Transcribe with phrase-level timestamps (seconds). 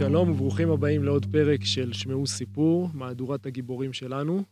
[0.00, 4.42] שלום וברוכים הבאים לעוד פרק של שמעו סיפור, מהדורת הגיבורים שלנו.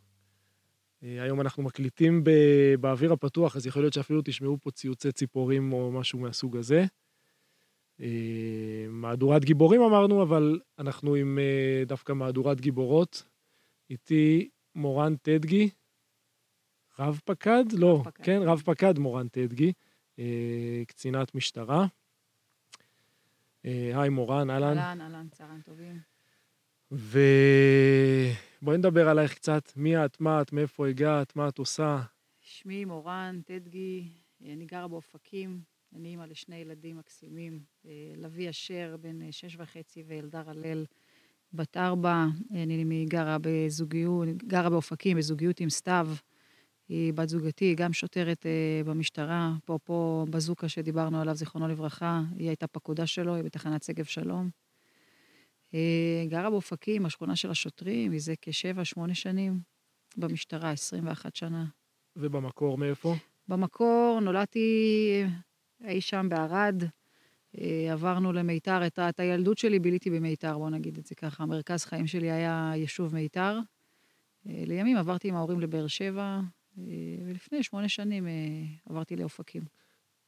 [1.03, 5.73] אה, היום אנחנו מקליטים ב- באוויר הפתוח, אז יכול להיות שאפילו תשמעו פה ציוצי ציפורים
[5.73, 6.85] או משהו מהסוג הזה.
[8.01, 13.23] אה, מהדורת גיבורים אמרנו, אבל אנחנו עם אה, דווקא מהדורת גיבורות.
[13.91, 15.71] איתי מורן טדגי,
[16.99, 17.65] רב פקד?
[17.73, 18.25] לא, פקד.
[18.25, 19.73] כן, רב פקד מורן טדגי,
[20.87, 21.87] קצינת משטרה.
[23.69, 24.79] אה, היי מורן, אהלן.
[24.79, 26.01] אהלן, אהלן, צהריים טובים.
[26.91, 29.73] ובואי נדבר עלייך קצת.
[29.77, 32.03] מי את, מה את, מאיפה הגעת, מה את עושה.
[32.41, 34.09] שמי מורן טדגי,
[34.45, 35.61] אני גרה באופקים,
[35.97, 40.85] אני אימא לשני ילדים מקסימים, אה, לביא אשר, בן אה, שש וחצי, וילדר הלל,
[41.53, 42.27] בת ארבע.
[42.51, 46.09] אני גרה בזוגיות, גרה באופקים בזוגיות עם סתיו.
[46.89, 52.49] היא בת זוגתי, היא גם שוטרת אה, במשטרה, אפרופו בזוקה שדיברנו עליו, זיכרונו לברכה, היא
[52.49, 54.51] הייתה פקודה שלו, היא בתחנת שגב שלום.
[55.75, 59.61] אה, גרה באופקים, השכונה של השוטרים, מזה כשבע, שמונה שנים,
[60.17, 61.65] במשטרה, 21 שנה.
[62.17, 63.15] ובמקור מאיפה?
[63.49, 65.23] במקור נולדתי
[65.85, 66.83] אה, אי שם בערד,
[67.61, 71.47] אה, עברנו למיתר, את, את הילדות שלי ביליתי במיתר, בוא נגיד את זה ככה.
[71.47, 73.59] מרכז חיים שלי היה יישוב מיתר.
[74.49, 76.41] אה, לימים עברתי עם ההורים לבאר שבע,
[77.27, 78.33] ולפני שמונה שנים אה,
[78.91, 79.63] עברתי לאופקים.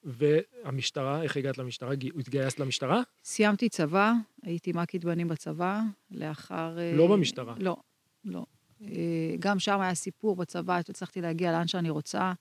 [0.04, 1.92] והמשטרה, איך הגעת למשטרה?
[2.18, 3.02] התגייסת למשטרה?
[3.24, 6.78] סיימתי צבא, הייתי מ"כית בנים בצבא, לאחר...
[6.78, 7.54] אה, לא במשטרה.
[7.58, 7.76] לא,
[8.24, 8.44] לא.
[8.82, 12.32] אה, גם שם היה סיפור בצבא, הצלחתי להגיע לאן שאני רוצה.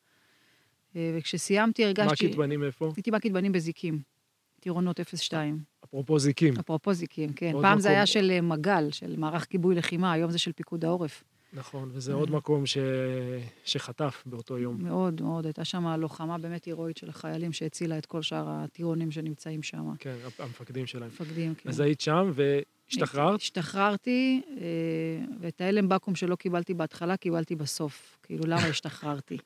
[0.95, 2.29] אה, וכשסיימתי הרגשתי...
[2.29, 2.91] כתבנים איפה?
[2.95, 4.01] הייתי מ"כית בנים בזיקים,
[4.59, 5.59] טירונות 02.
[5.83, 6.53] אפרופו זיקים.
[6.59, 7.51] אפרופו זיקים, כן.
[7.61, 7.95] פעם זה מקום.
[7.95, 11.23] היה של אה, מג"ל, של מערך כיבוי לחימה, היום זה של פיקוד העורף.
[11.53, 12.77] נכון, וזה עוד מקום ש...
[13.63, 14.83] שחטף באותו יום.
[14.83, 19.63] מאוד מאוד, הייתה שם לוחמה באמת הירואית של החיילים שהצילה את כל שאר הטירונים שנמצאים
[19.63, 19.93] שם.
[19.99, 21.07] כן, המפקדים שלהם.
[21.07, 21.69] מפקדים, כן.
[21.69, 23.39] אז היית שם והשתחררת?
[23.39, 24.57] השתחררתי, אה,
[25.39, 28.17] ואת ההלם בקו"ם שלא קיבלתי בהתחלה, קיבלתי בסוף.
[28.23, 29.37] כאילו, למה השתחררתי?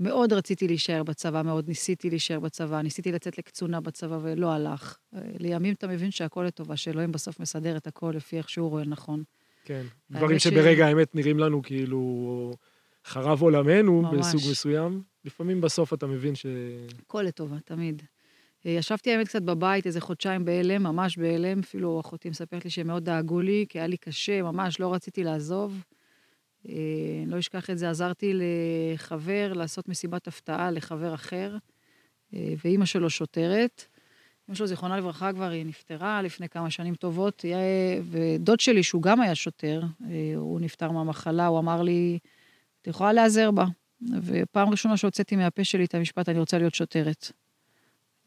[0.00, 4.96] מאוד רציתי להישאר בצבא, מאוד ניסיתי להישאר בצבא, ניסיתי לצאת לקצונה בצבא ולא הלך.
[5.14, 8.84] אה, לימים אתה מבין שהכל לטובה, שאלוהים בסוף מסדר את הכל לפי איך שהוא רואה
[8.84, 9.22] נכון.
[9.64, 9.82] כן.
[10.10, 12.52] דברים שברגע האמת נראים לנו כאילו
[13.06, 14.26] חרב עולמנו ממש.
[14.26, 15.02] בסוג מסוים.
[15.24, 16.46] לפעמים בסוף אתה מבין ש...
[17.06, 18.02] הכל לטובה, תמיד.
[18.66, 22.86] אה, ישבתי האמת קצת בבית איזה חודשיים בהלם, ממש בהלם, אפילו אחותי מספרת לי שהם
[22.86, 25.84] מאוד דאגו לי, כי היה לי קשה, ממש לא רציתי לעזוב.
[26.68, 26.74] אה,
[27.26, 31.56] לא אשכח את זה, עזרתי לחבר לעשות מסיבת הפתעה לחבר אחר,
[32.34, 33.86] אה, ואימא שלו שוטרת.
[34.48, 37.44] אמא שלו, זיכרונה לברכה, כבר היא נפטרה לפני כמה שנים טובות,
[38.10, 42.18] ודוד שלי, שהוא גם היה שוטר, אה, הוא נפטר מהמחלה, הוא אמר לי,
[42.82, 43.64] את יכולה להיעזר בה.
[44.22, 47.32] ופעם ראשונה שהוצאתי מהפה שלי את המשפט, אני רוצה להיות שוטרת.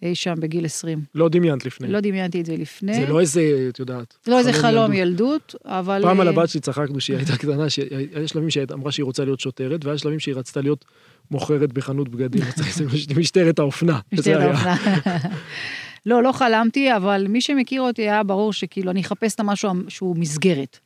[0.01, 1.01] אי שם בגיל 20.
[1.15, 1.87] לא דמיינת לפני.
[1.87, 2.93] לא דמיינתי את זה לפני.
[2.93, 4.17] זה לא איזה, את יודעת.
[4.27, 5.53] לא איזה חלום ילדות.
[5.53, 6.01] ילדות, אבל...
[6.03, 9.25] פעם על אה, הבת שלי צחקנו שהיא הייתה קטנה, שהיה שלבים שהיא אמרה שהיא רוצה
[9.25, 10.85] להיות שוטרת, והיה שלבים שהיא רצתה להיות
[11.31, 12.41] מוכרת בחנות בגדים,
[13.19, 13.99] משטרת האופנה.
[14.13, 14.55] משטרת.
[14.55, 14.75] האופנה.
[16.05, 20.15] לא, לא חלמתי, אבל מי שמכיר אותי היה ברור שכאילו אני אחפש את המשהו שהוא
[20.17, 20.79] מסגרת.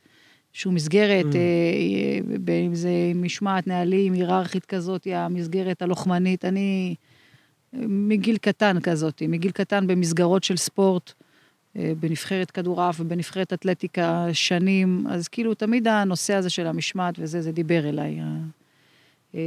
[0.52, 1.36] שהוא מסגרת, Mm.
[1.36, 6.44] אה, ב- אם זה משמעת, נהלים, היררכית כזאת, המסגרת הלוחמנית.
[6.44, 6.94] אני
[7.74, 11.12] אה, מגיל קטן כזאת, מגיל קטן במסגרות של ספורט,
[11.76, 17.52] אה, בנבחרת כדורעף ובנבחרת אתלטיקה שנים, אז כאילו תמיד הנושא הזה של המשמעת וזה, זה
[17.52, 18.18] דיבר אליי.
[19.34, 19.40] אה,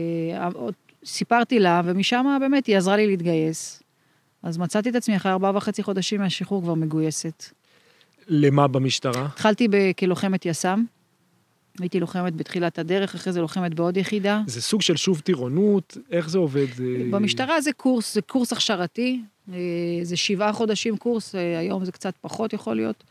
[0.53, 0.73] עוד
[1.05, 3.83] סיפרתי לה, ומשם באמת היא עזרה לי להתגייס.
[4.44, 7.44] אז מצאתי את עצמי אחרי ארבעה וחצי חודשים מהשחרור כבר מגויסת.
[8.28, 9.26] למה במשטרה?
[9.26, 9.68] התחלתי
[10.00, 10.84] כלוחמת יס"מ,
[11.80, 14.42] הייתי לוחמת בתחילת הדרך, אחרי זה לוחמת בעוד יחידה.
[14.48, 16.66] זה סוג של שוב טירונות, איך זה עובד?
[16.76, 19.22] זה- במשטרה זה קורס, זה קורס הכשרתי,
[19.53, 19.58] אה,
[20.03, 23.03] זה שבעה חודשים קורס, אה, היום זה קצת פחות יכול להיות,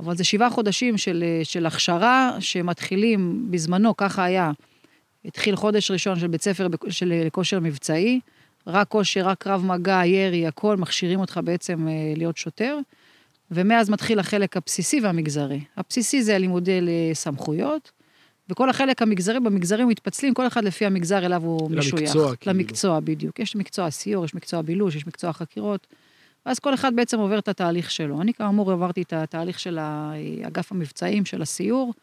[0.00, 4.50] אבל זה שבעה חודשים של, אה, של הכשרה שמתחילים בזמנו, ככה היה.
[5.24, 8.20] התחיל חודש ראשון של בית ספר של אה, כושר מבצעי,
[8.66, 12.78] רק כושר, רק קרב מגע, ירי, הכל, מכשירים אותך בעצם אה, להיות שוטר,
[13.50, 15.60] ומאז מתחיל החלק הבסיסי והמגזרי.
[15.76, 16.80] הבסיסי זה הלימודי
[17.14, 17.90] סמכויות,
[18.50, 22.34] וכל החלק המגזרי, במגזרים מתפצלים, כל אחד לפי המגזר אליו הוא למקצוע, משוייך.
[22.40, 22.56] כאילו.
[22.56, 23.40] למקצוע, בדיוק.
[23.40, 25.86] יש מקצוע סיור, יש מקצוע בילוש, יש מקצוע חקירות,
[26.46, 28.20] ואז כל אחד בעצם עובר את התהליך שלו.
[28.20, 29.78] אני כאמור עברתי את התהליך של
[30.46, 31.94] אגף המבצעים, של הסיור.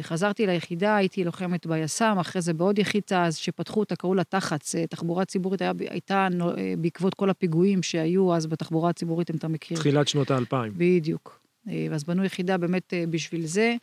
[0.00, 4.74] חזרתי ליחידה, הייתי לוחמת ביס"מ, אחרי זה בעוד יחידה, אז שפתחו אותה, קראו לה תח"צ,
[4.90, 9.78] תחבורה ציבורית, היה, הייתה נו- בעקבות כל הפיגועים שהיו אז בתחבורה הציבורית, אם אתה מכיר.
[9.78, 10.72] תחילת שנות האלפיים.
[10.76, 11.40] בדיוק.
[11.68, 13.74] אה, ואז בנו יחידה באמת אה, בשביל זה.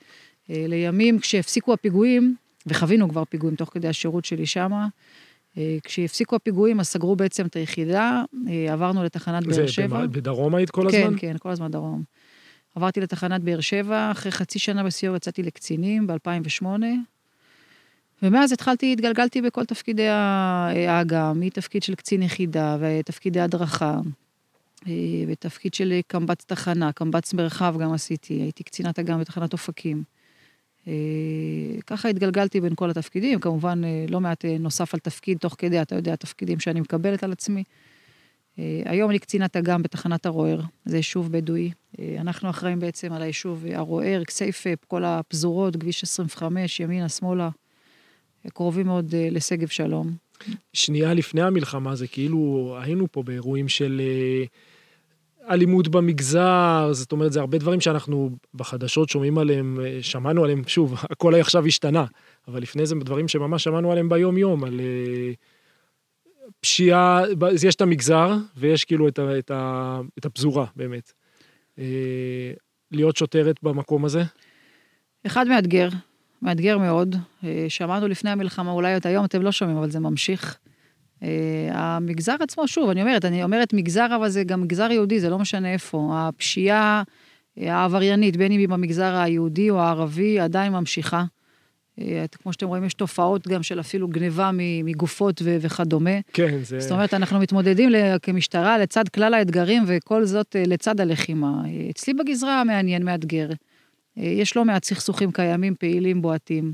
[0.49, 2.35] אה, לימים, כשהפסיקו הפיגועים,
[2.67, 4.87] וחווינו כבר פיגועים תוך כדי השירות שלי שמה,
[5.57, 10.05] אה, כשהפסיקו הפיגועים, אז סגרו בעצם את היחידה, אה, עברנו לתחנת באר שבע.
[10.05, 11.19] בדרום היית כל כן, הזמן?
[11.19, 12.03] כן, כל הזמן דרום.
[12.75, 16.65] עברתי לתחנת באר שבע, אחרי חצי שנה בסיור יצאתי לקצינים ב-2008,
[18.23, 23.99] ומאז התחלתי, התגלגלתי בכל תפקידי האג"ם, מתפקיד של קצין יחידה ותפקידי הדרכה,
[24.87, 24.93] אה,
[25.27, 30.03] ותפקיד של קמב"ץ תחנה, קמב"ץ מרחב גם עשיתי, הייתי קצינת אג"ם בתחנת אופקים.
[30.87, 30.93] אה,
[31.87, 35.95] ככה התגלגלתי בין כל התפקידים, כמובן אה, לא מעט נוסף על תפקיד, תוך כדי, אתה
[35.95, 37.63] יודע, תפקידים שאני מקבלת על עצמי.
[38.85, 41.71] היום אני קצינת אג"ם בתחנת הרוער, זה יישוב בדואי.
[42.17, 47.49] אנחנו אחראים בעצם על היישוב הרוער, כסייפה, כל הפזורות, כביש 25, ימינה, שמאלה,
[48.53, 50.11] קרובים מאוד לשגב שלום.
[50.73, 54.01] שנייה לפני המלחמה זה כאילו היינו פה באירועים של
[55.49, 61.35] אלימות במגזר, זאת אומרת, זה הרבה דברים שאנחנו בחדשות שומעים עליהם, שמענו עליהם, שוב, הכל
[61.35, 62.05] עכשיו השתנה,
[62.47, 64.79] אבל לפני זה דברים שממש שמענו עליהם ביום-יום, על
[66.61, 67.23] פשיעה,
[67.65, 71.11] יש את המגזר ויש כאילו את, ה, את, ה, את הפזורה, באמת.
[72.91, 74.23] להיות שוטרת במקום הזה?
[75.25, 75.89] אחד מאתגר,
[76.41, 77.15] מאתגר מאוד.
[77.67, 80.57] שמענו לפני המלחמה, אולי את היום אתם לא שומעים, אבל זה ממשיך.
[81.23, 85.29] אה, המגזר עצמו, שוב, אני אומרת, אני אומרת מגזר, אבל זה גם מגזר יהודי, זה
[85.29, 86.11] לא משנה איפה.
[86.13, 87.03] הפשיעה
[87.57, 91.23] אה, העבריינית, בין אם היא במגזר היהודי או הערבי, עדיין ממשיכה.
[92.01, 94.51] אה, כמו שאתם רואים, יש תופעות גם של אפילו גניבה
[94.83, 96.19] מגופות וכדומה.
[96.33, 96.79] כן, זה...
[96.79, 97.89] זאת אומרת, אנחנו מתמודדים
[98.21, 101.63] כמשטרה לצד כלל האתגרים, וכל זאת לצד הלחימה.
[101.89, 103.49] אצלי בגזרה מעניין, מאתגר.
[104.17, 106.73] יש לא מעט סכסוכים קיימים, פעילים, בועטים.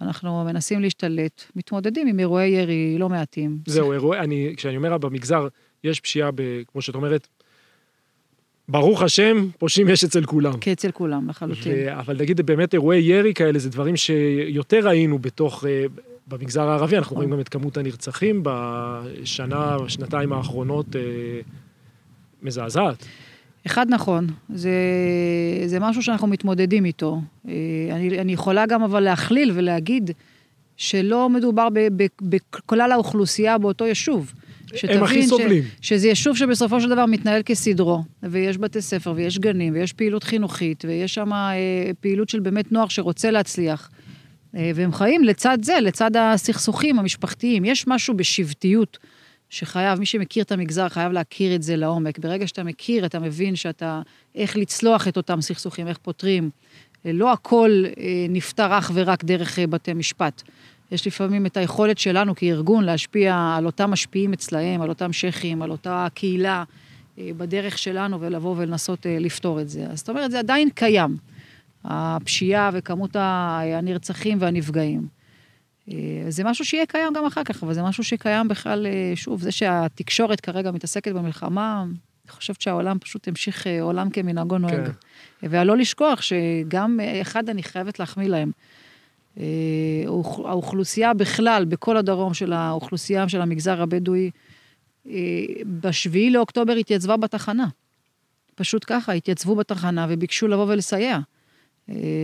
[0.00, 3.58] אנחנו מנסים להשתלט, מתמודדים עם אירועי ירי לא מעטים.
[3.66, 5.48] זהו, אירועי, אני, כשאני אומר במגזר,
[5.84, 7.28] יש פשיעה, ב, כמו שאת אומרת,
[8.68, 10.52] ברוך השם, פושעים יש אצל כולם.
[10.60, 11.72] כן, אצל כולם, לחלוטין.
[11.74, 15.84] ו, אבל נגיד, באמת אירועי ירי כאלה, זה דברים שיותר ראינו בתוך, אה,
[16.26, 21.00] במגזר הערבי, אנחנו רואים גם את כמות הנרצחים בשנה, בשנתיים האחרונות, אה,
[22.42, 23.06] מזעזעת.
[23.66, 24.70] אחד נכון, זה,
[25.66, 27.20] זה משהו שאנחנו מתמודדים איתו.
[27.48, 27.52] אה,
[27.90, 30.10] אני, אני יכולה גם אבל להכליל ולהגיד
[30.76, 31.68] שלא מדובר
[32.22, 34.32] בכלל האוכלוסייה באותו יישוב.
[34.88, 35.62] הם הכי סובלים.
[35.80, 40.24] ש, שזה יישוב שבסופו של דבר מתנהל כסדרו, ויש בתי ספר, ויש גנים, ויש פעילות
[40.24, 43.90] חינוכית, ויש שם אה, פעילות של באמת נוער שרוצה להצליח.
[44.56, 47.64] אה, והם חיים לצד זה, לצד הסכסוכים המשפחתיים.
[47.64, 48.98] יש משהו בשבטיות.
[49.50, 52.18] שחייב, מי שמכיר את המגזר חייב להכיר את זה לעומק.
[52.18, 54.02] ברגע שאתה מכיר, אתה מבין שאתה,
[54.34, 56.50] איך לצלוח את אותם סכסוכים, איך פותרים.
[57.04, 60.42] לא הכל אה, נפתר אך ורק דרך אה, בתי משפט.
[60.92, 65.70] יש לפעמים את היכולת שלנו כארגון להשפיע על אותם משפיעים אצלהם, על אותם שייחים, על
[65.70, 66.64] אותה קהילה,
[67.18, 69.86] אה, בדרך שלנו, ולבוא ולנסות לפתור את זה.
[69.86, 71.16] אז זאת אומרת, זה עדיין קיים,
[71.84, 75.16] הפשיעה וכמות הנרצחים והנפגעים.
[75.90, 79.42] אה, זה משהו שיהיה קיים גם אחר כך, אבל זה משהו שקיים בכלל, אה, שוב,
[79.42, 81.84] זה שהתקשורת כרגע מתעסקת במלחמה,
[82.24, 84.86] אני חושבת שהעולם פשוט המשיך אה, עולם כמנהגו נוהג.
[84.86, 84.92] כן.
[85.50, 88.50] ולא לשכוח שגם, אחד, אני חייבת להחמיא להם.
[90.44, 94.30] האוכלוסייה בכלל, בכל הדרום של האוכלוסייה של המגזר הבדואי,
[95.66, 97.66] בשביעי לאוקטובר התייצבה בתחנה.
[98.54, 101.18] פשוט ככה, התייצבו בתחנה וביקשו לבוא ולסייע.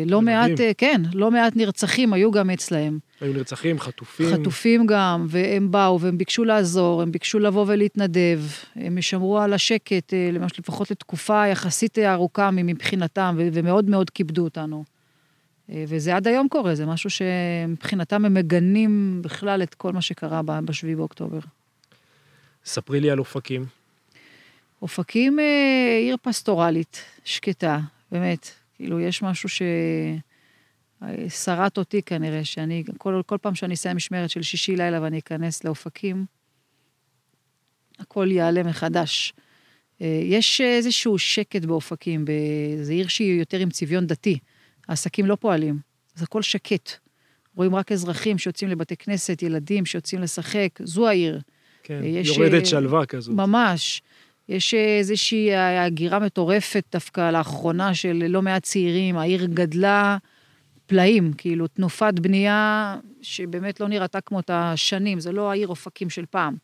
[0.07, 2.99] לא מעט, כן, לא מעט נרצחים היו גם אצלהם.
[3.21, 4.27] היו נרצחים, חטופים.
[4.33, 8.41] חטופים גם, והם באו והם ביקשו לעזור, הם ביקשו לבוא ולהתנדב,
[8.77, 14.85] הם שמרו על השקט, אה, לפחות לתקופה יחסית ארוכה מבחינתם, ומאוד מאוד כיבדו אותנו.
[15.71, 20.43] אה, וזה עד היום קורה, זה משהו שמבחינתם הם מגנים בכלל את כל מה שקרה
[20.43, 21.39] ב-7 באוקטובר.
[22.65, 23.67] ספרי לי על אופקים.
[24.83, 27.81] אופקים אה, עיר פסטורלית, שקטה,
[28.13, 28.51] באמת.
[28.77, 29.63] כאילו, יש משהו ש...
[31.29, 35.65] שרט אותי כנראה, שאני, כל, כל פעם שאני אסיים משמרת של שישי לילה ואני אכנס
[35.65, 36.25] לאופקים,
[37.99, 39.33] הכל יעלה מחדש.
[40.01, 42.25] אה, יש איזשהו שקט באופקים,
[42.83, 44.39] זו עיר שהיא יותר עם צביון דתי.
[44.93, 45.79] העסקים לא פועלים,
[46.17, 46.91] אז הכל שקט.
[47.57, 51.41] רואים רק אזרחים שיוצאים לבתי כנסת, ילדים שיוצאים לשחק, זו העיר.
[51.83, 53.35] כן, יש, יורדת שלווה כזאת.
[53.35, 54.03] ממש.
[54.49, 60.19] יש איזושהי הגירה מטורפת דווקא לאחרונה של לא מעט צעירים, העיר גדלה
[60.87, 66.57] פלאים, כאילו תנופת בנייה שבאמת לא נראתה כמות השנים, זה לא העיר אופקים של פעם.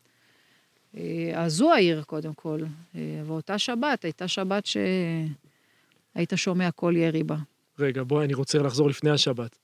[0.97, 2.59] אה, אז זו העיר קודם כל,
[2.95, 7.35] אה, ואותה שבת הייתה שבת שהיית שומע כל ירי בה.
[7.79, 9.57] רגע, בואי, אני רוצה לחזור לפני השבת.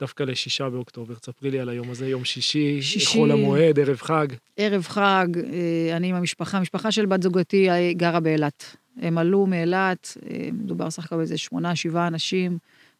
[0.00, 4.26] דווקא לשישה באוקטובר, ספרי לי על היום הזה, יום שישי, שישי, חול המועד, ערב חג.
[4.56, 8.76] ערב חג, אה, אני עם המשפחה, המשפחה של בת זוגתי גרה באילת.
[9.00, 10.16] הם עלו מאילת,
[10.52, 12.58] מדובר סך הכל באיזה שמונה, שבעה אנשים.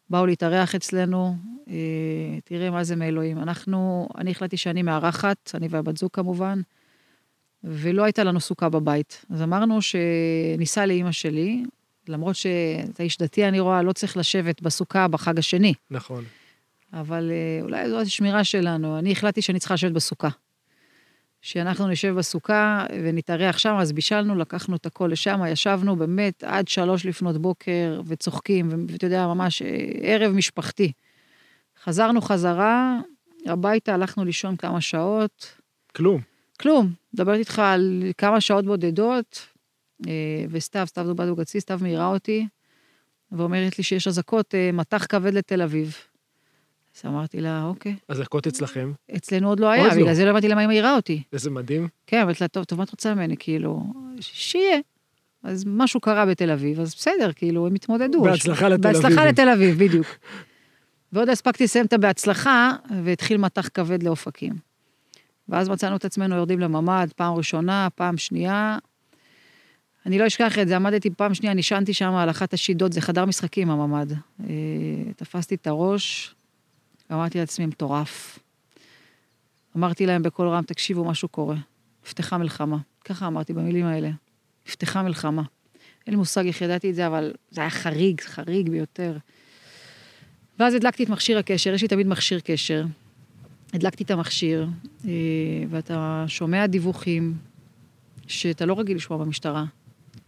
[0.09, 1.35] באו להתארח אצלנו,
[1.69, 1.73] אה,
[2.43, 3.39] תראה מה זה מאלוהים.
[3.39, 6.61] אנחנו, אני החלטתי שאני מארחת, אני והבת זוג כמובן,
[7.63, 9.25] ולא הייתה לנו סוכה בבית.
[9.29, 11.63] אז אמרנו שניסע לאימא שלי,
[12.09, 15.73] למרות שאתה איש דתי, אני רואה, לא צריך לשבת בסוכה בחג השני.
[15.91, 16.23] נכון.
[16.93, 18.99] אבל אה, אולי זו השמירה שלנו.
[18.99, 20.29] אני החלטתי שאני צריכה לשבת בסוכה.
[21.41, 27.05] שאנחנו נשב בסוכה ונתארח שם, אז בישלנו, לקחנו את הכל לשם, ישבנו באמת עד שלוש
[27.05, 29.67] לפנות בוקר וצוחקים, ואתה יודע, ממש אה,
[30.01, 30.91] ערב משפחתי.
[31.83, 32.99] חזרנו חזרה,
[33.45, 35.55] הביתה, הלכנו לישון כמה שעות.
[35.95, 36.21] כלום.
[36.59, 36.93] כלום.
[37.13, 39.47] מדברת איתך על כמה שעות בודדות,
[40.49, 42.47] וסתיו, סתיו זובת אבוגציס, סתיו מעירה אותי,
[43.31, 45.97] ואומרת לי שיש אזעקות, אה, מטח כבד לתל אביב.
[46.95, 47.95] אז אמרתי לה, אוקיי.
[48.09, 48.91] אזעקות אצלכם.
[49.15, 49.95] אצלנו עוד לא היה.
[49.95, 51.23] בגלל זה לא הבנתי למה היא מעירה אותי.
[51.33, 51.87] איזה מדהים.
[52.07, 53.35] כן, אמרתי לה, טוב, טוב, מה את רוצה ממני?
[53.39, 53.83] כאילו,
[54.19, 54.79] שיהיה.
[55.43, 58.23] אז משהו קרה בתל אביב, אז בסדר, כאילו, הם התמודדו.
[58.23, 59.01] בהצלחה לתל אביב.
[59.01, 60.07] בהצלחה לתל אביב, בדיוק.
[61.13, 62.71] ועוד הספקתי לסיים את הבהצלחה,
[63.03, 64.53] והתחיל מטח כבד לאופקים.
[65.49, 68.77] ואז מצאנו את עצמנו יורדים לממ"ד, פעם ראשונה, פעם שנייה.
[70.05, 73.25] אני לא אשכח את זה, עמדתי פעם שנייה, נשענתי שם על אחת השידות, זה חדר
[73.25, 74.11] משחקים, הממ"ד.
[74.11, 74.47] אה,
[75.15, 76.35] תפסתי את הראש,
[77.11, 78.39] אמרתי לעצמי, מטורף.
[79.77, 81.55] אמרתי להם בקול רם, תקשיבו, משהו קורה.
[82.05, 82.77] נפתחה מלחמה.
[83.05, 84.09] ככה אמרתי במילים האלה.
[84.67, 85.41] נפתחה מלחמה.
[86.07, 89.17] אין לי מושג איך ידעתי את זה, אבל זה היה חריג, חריג ביותר.
[90.59, 92.85] ואז הדלקתי את מכשיר הקשר, יש לי תמיד מכשיר קשר.
[93.73, 94.67] הדלקתי את המכשיר,
[95.05, 95.11] אה,
[95.69, 97.33] ואתה שומע דיווחים
[98.27, 99.65] שאתה לא רגיל לשמוע במשטרה.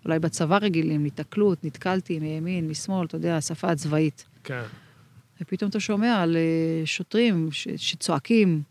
[0.07, 4.25] אולי בצבא רגילים, התקלות, נתקלתי מימין, משמאל, אתה יודע, השפה הצבאית.
[4.43, 4.61] כן.
[5.41, 8.61] ופתאום אתה שומע על אה, שוטרים ש- שצועקים,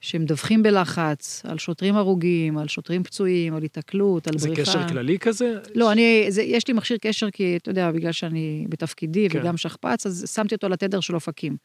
[0.00, 4.62] שמדווחים בלחץ, על שוטרים הרוגים, על שוטרים פצועים, על היתקלות, על זה בריחה.
[4.62, 5.58] קשר כללי כזה?
[5.74, 9.40] לא, אני, זה, יש לי מכשיר קשר כי, אתה יודע, בגלל שאני בתפקידי כן.
[9.40, 11.56] וגם שכפ"ץ, אז שמתי אותו לתדר של אופקים.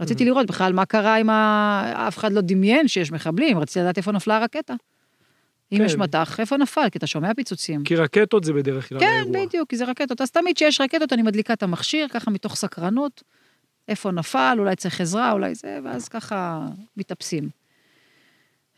[0.00, 2.06] רציתי לראות בכלל מה קרה עם ה...
[2.08, 4.74] אף אחד לא דמיין שיש מחבלים, רציתי לדעת איפה נפלה הרקטה.
[5.72, 5.84] אם כן.
[5.84, 6.88] יש מטח, איפה נפל?
[6.92, 7.84] כי אתה שומע פיצוצים.
[7.84, 9.46] כי רקטות זה בדרך כלל כן, האירוע.
[9.46, 10.20] בדיוק, כי זה רקטות.
[10.20, 13.22] אז תמיד כשיש רקטות, אני מדליקה את המכשיר, ככה מתוך סקרנות,
[13.88, 17.48] איפה נפל, אולי צריך עזרה, אולי זה, ואז ככה מתאפסים.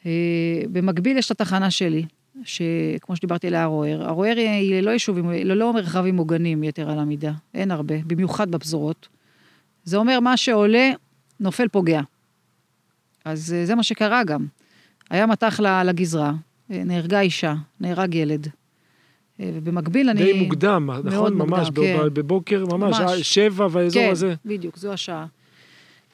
[0.07, 2.05] אה, במקביל יש את התחנה שלי,
[2.45, 4.03] שכמו שדיברתי עליה, ערוער.
[4.09, 9.09] ערוער היא ללא יישובים, ללא מרחבים מוגנים יתר על המידה, אין הרבה, במיוחד בפזורות.
[9.85, 10.91] זה אומר, מה שעולה,
[11.41, 12.01] נופל פוגע.
[13.25, 14.47] אז אה, זה מה שקרה גם.
[15.11, 16.33] היה מטח לגזרה,
[16.71, 18.49] נהרגה אישה, נהרג ילד.
[19.41, 20.25] אה, ובמקביל אני...
[20.25, 21.35] די מוקדם, נכון?
[21.35, 21.97] מוקדם, ממש, כן.
[21.99, 23.11] בב- בבוקר, ממש, ממש.
[23.11, 24.35] אה, שבע והאזור כן, הזה.
[24.45, 25.27] בדיוק, זו השעה.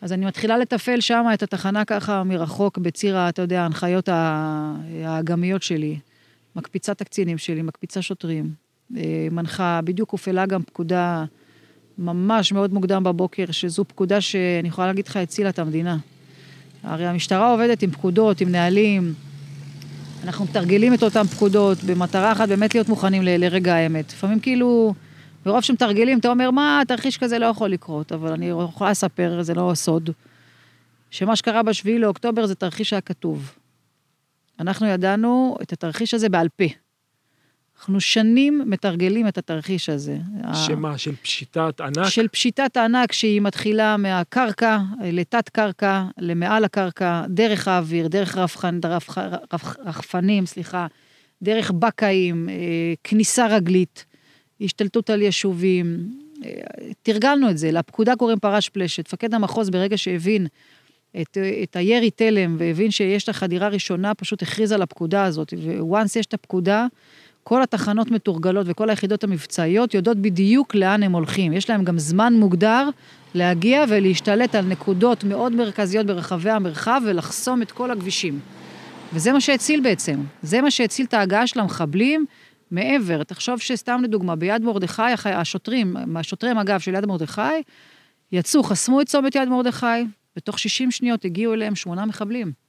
[0.02, 4.08] אז אני מתחילה לתפעל שם את התחנה ככה מרחוק, בציר, אתה יודע, ההנחיות
[5.02, 5.98] האגמיות שלי.
[6.56, 8.50] מקפיצה את הקצינים שלי, מקפיצה שוטרים.
[8.96, 11.24] אה, מנחה, בדיוק הופעלה גם פקודה
[11.98, 15.96] ממש מאוד מוקדם בבוקר, שזו פקודה שאני יכולה להגיד לך, הצילה את המדינה.
[16.82, 19.14] הרי המשטרה עובדת עם פקודות, עם נהלים.
[20.24, 24.12] אנחנו מתרגלים את אותן פקודות במטרה אחת, באמת להיות מוכנים ל- לרגע האמת.
[24.12, 24.94] לפעמים כאילו,
[25.46, 29.54] מרוב שמתרגלים, אתה אומר, מה, תרחיש כזה לא יכול לקרות, אבל אני יכולה לספר, זה
[29.54, 30.10] לא סוד,
[31.10, 33.52] שמה שקרה בשביעי לאוקטובר זה תרחיש שהיה כתוב.
[34.60, 36.83] אנחנו ידענו את התרחיש הזה בעל פה.
[37.84, 40.18] אנחנו שנים מתרגלים את התרחיש הזה.
[40.66, 42.08] שמה, של פשיטת ענק?
[42.08, 49.18] של פשיטת הענק שהיא מתחילה מהקרקע לתת קרקע, למעל הקרקע, דרך האוויר, דרך רפחנ, רפח,
[49.52, 50.86] רפח, רחפנים, סליחה,
[51.42, 52.54] דרך בקעים, אה,
[53.04, 54.04] כניסה רגלית,
[54.60, 56.08] השתלטות על יישובים.
[56.44, 56.50] אה,
[57.02, 59.06] תרגלנו את זה, לפקודה קוראים פרש פלשת.
[59.08, 60.46] מפקד המחוז ברגע שהבין
[61.20, 65.54] את, את הירי תלם והבין שיש את החדירה הראשונה, פשוט הכריז על הפקודה הזאת.
[65.78, 66.86] וואנס יש את הפקודה,
[67.44, 71.52] כל התחנות מתורגלות וכל היחידות המבצעיות יודעות בדיוק לאן הם הולכים.
[71.52, 72.88] יש להם גם זמן מוגדר
[73.34, 78.40] להגיע ולהשתלט על נקודות מאוד מרכזיות ברחבי המרחב ולחסום את כל הכבישים.
[79.12, 80.20] וזה מה שהציל בעצם.
[80.42, 82.26] זה מה שהציל את ההגעה של המחבלים
[82.70, 83.22] מעבר.
[83.22, 87.40] תחשוב שסתם לדוגמה, ביד מרדכי, השוטרים, השוטרי מג"ב של יד מרדכי,
[88.32, 89.86] יצאו, חסמו את צומת יד מרדכי,
[90.36, 92.63] בתוך 60 שניות הגיעו אליהם שמונה מחבלים.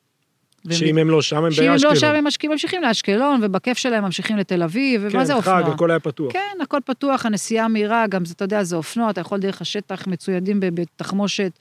[0.71, 1.93] שאם הם לא שם, הם שאם הם באשקלון.
[1.93, 5.37] לא שם, הם משקיעים, ממשיכים לאשקלון, ובכיף שלהם ממשיכים לתל אביב, ומה כן, זה חג,
[5.37, 5.73] אופנוע?
[5.73, 6.33] הכל היה פתוח.
[6.33, 10.07] כן, הכל פתוח, הנסיעה מהירה, גם זה, אתה יודע, זה אופנוע, אתה יכול דרך השטח,
[10.07, 11.51] מצוידים בתחמושת.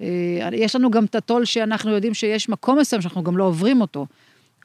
[0.00, 0.06] אה,
[0.52, 4.06] יש לנו גם את הטול שאנחנו יודעים שיש מקום מסוים שאנחנו גם לא עוברים אותו.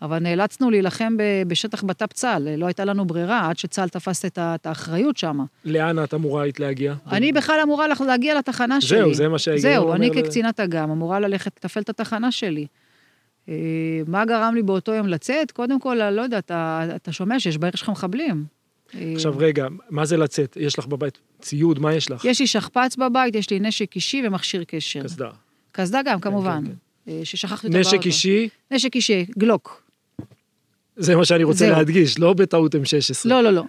[0.01, 5.17] אבל נאלצנו להילחם בשטח בט"פ צה"ל, לא הייתה לנו ברירה עד שצה"ל תפס את האחריות
[5.17, 5.39] שם.
[5.65, 6.93] לאן את אמורה היית להגיע?
[7.11, 8.97] אני בכלל אמורה להגיע לתחנה שלי.
[8.99, 12.67] זהו, זה מה שההיגיון זהו, אני ל- כקצינת אג"ם אמורה ללכת לתפעל את התחנה שלי.
[13.49, 13.55] אה,
[14.07, 15.51] מה גרם לי באותו יום לצאת?
[15.51, 18.45] קודם כל, לא יודעת, אתה, אתה שומע שיש בעיר שלך מחבלים.
[18.95, 20.57] אה, עכשיו רגע, מה זה לצאת?
[20.59, 22.25] יש לך בבית ציוד, מה יש לך?
[22.25, 25.03] יש לי שכפ"ץ בבית, יש לי נשק אישי ומכשיר קשר.
[25.03, 25.29] קסדה.
[25.71, 26.63] קסדה גם, כמובן.
[26.65, 26.71] כן,
[27.11, 27.79] אה, ששכחתי באוטו.
[27.79, 29.83] נשק אישי, נשק אישי, גלוק.
[30.95, 31.75] זה מה שאני רוצה זהו.
[31.75, 32.79] להדגיש, לא בטעות M16.
[33.25, 33.63] לא, לא, לא.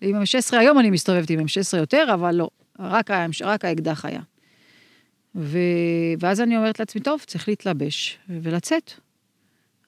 [0.00, 3.10] עם M16, היום אני מסתובבת עם M16 יותר, אבל לא, רק,
[3.42, 4.20] רק האקדח היה.
[5.36, 5.58] ו...
[6.20, 8.92] ואז אני אומרת לעצמי, טוב, צריך להתלבש ולצאת.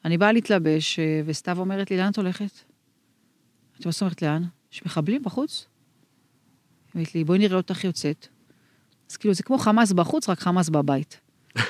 [0.05, 2.41] אני באה להתלבש, אה, וסתיו אומרת לי, לאן את הולכת?
[2.41, 4.43] אמרתי, מה זאת אומרת לאן?
[4.73, 5.67] יש מחבלים בחוץ?
[6.87, 8.29] היא אומרת לי, בואי נראה אותך יוצאת.
[9.11, 11.21] אז כאילו, זה כמו חמאס בחוץ, רק חמאס בבית.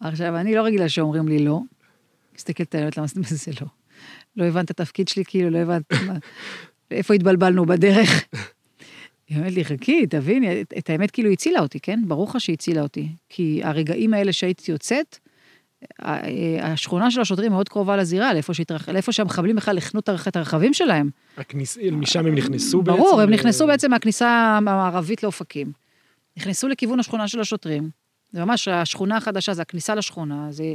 [0.00, 1.60] עכשיו, אני לא רגילה שאומרים לי לא.
[2.34, 3.66] מסתכלת עליהם, למה זה לא?
[4.36, 5.82] לא הבנת את התפקיד שלי, כאילו, לא הבנת.
[6.90, 8.24] איפה התבלבלנו בדרך?
[9.28, 12.00] היא אומרת לי, חכי, תביני, את, את האמת כאילו הצילה אותי, כן?
[12.06, 13.08] ברור לך שהיא הצילה אותי.
[13.28, 15.18] כי הרגעים האלה שהייתי יוצאת,
[16.02, 16.18] אה,
[16.62, 18.88] השכונה של השוטרים מאוד קרובה לזירה, לאיפה, שהתרח...
[18.88, 21.10] לאיפה שהמחבלים בכלל החנו את הרכ- את הרכבים שלהם.
[21.36, 21.78] הכניס...
[21.92, 22.98] משם הם נכנסו בעצם?
[22.98, 25.72] ברור, הם אה, נכנסו בעצם מהכניסה המערבית לאופקים.
[26.36, 27.90] נכנסו לכיוון השכונה של השוטרים.
[28.32, 30.46] זה ממש, השכונה החדשה, זה הכניסה לשכונה.
[30.50, 30.74] זה...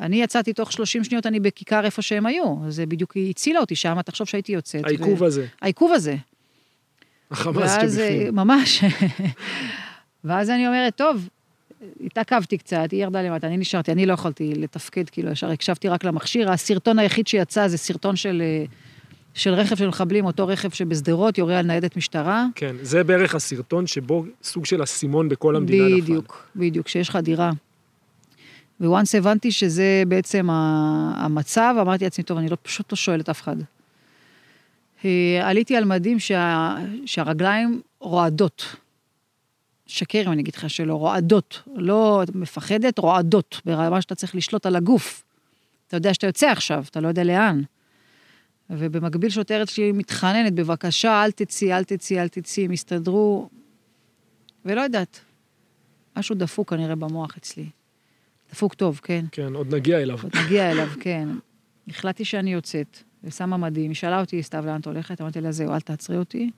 [0.00, 2.56] אני יצאתי תוך 30 שניות, אני בכיכר איפה שהם היו.
[2.68, 4.84] זה בדיוק, היא הצילה אותי שם, תחשוב שהייתי יוצאת.
[4.84, 5.24] העיכוב ו...
[5.24, 6.16] הזה, העיכוב הזה.
[7.30, 8.34] החמאס אה, שבפנים.
[8.34, 8.84] ממש.
[10.24, 11.28] ואז אני אומרת, טוב,
[12.04, 16.04] התעכבתי קצת, היא ירדה למטה, אני נשארתי, אני לא יכולתי לתפקד, כאילו, ישר הקשבתי רק
[16.04, 16.50] למכשיר.
[16.50, 18.64] הסרטון היחיד שיצא זה סרטון של, אה,
[19.34, 22.46] של רכב של מחבלים, אותו רכב שבשדרות יורה על ניידת משטרה.
[22.54, 26.00] כן, זה בערך הסרטון שבו סוג של אסימון בכל המדינה נפל.
[26.00, 27.52] בדיוק, בדיוק, שיש לך דירה.
[28.80, 33.56] וואנס הבנתי שזה בעצם המצב, אמרתי לעצמי, טוב, אני לא, פשוט לא שואלת אף אחד.
[35.04, 38.76] אה, עליתי על מדים שה, שהרגליים רועדות.
[39.86, 41.62] שקר אם אני אגיד לך שלא, רועדות.
[41.74, 45.24] לא מפחדת, רועדות, ברמה שאתה צריך לשלוט על הגוף.
[45.86, 47.62] אתה יודע שאתה יוצא עכשיו, אתה לא יודע לאן.
[48.70, 53.48] ובמקביל שוטרת שלי מתחננת, בבקשה, אל תצאי, אל תצאי, אל תצאי, הם יסתדרו.
[54.64, 55.20] ולא יודעת.
[56.16, 57.66] משהו דפוק כנראה במוח אצלי.
[58.52, 59.24] דפוק טוב, כן.
[59.32, 60.18] כן, עוד נגיע אליו.
[60.22, 61.28] עוד נגיע אליו, כן.
[61.88, 65.20] החלטתי שאני יוצאת, ושמה מדים, היא שאלה אותי, סתיו, לאן את הולכת?
[65.20, 66.50] אמרתי לה, זהו, אל תעצרי אותי,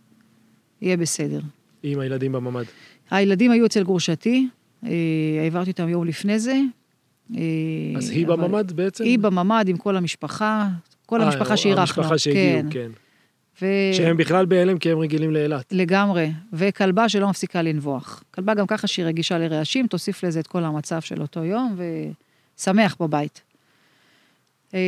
[0.82, 1.40] יהיה בסדר.
[1.82, 2.64] עם הילדים בממ"ד.
[3.10, 4.48] הילדים היו אצל גרושתי,
[4.86, 4.90] אה,
[5.42, 6.60] העברתי אותם יום לפני זה.
[7.36, 7.40] אה,
[7.96, 9.04] אז היא אבל- בממ"ד בעצם?
[9.04, 10.68] היא בממ"ד עם כל המשפחה,
[11.06, 12.02] כל אה, המשפחה שאירחנו.
[12.02, 12.66] המשפחה שהגיעו, כן.
[12.70, 12.90] כן.
[13.62, 13.66] ו...
[13.92, 15.64] שהם בכלל בהלם כי הם רגילים לאילת.
[15.72, 18.22] לגמרי, וכלבה שלא מפסיקה לנבוח.
[18.30, 21.76] כלבה גם ככה שהיא רגישה לרעשים, תוסיף לזה את כל המצב של אותו יום,
[22.58, 23.42] ושמח בבית.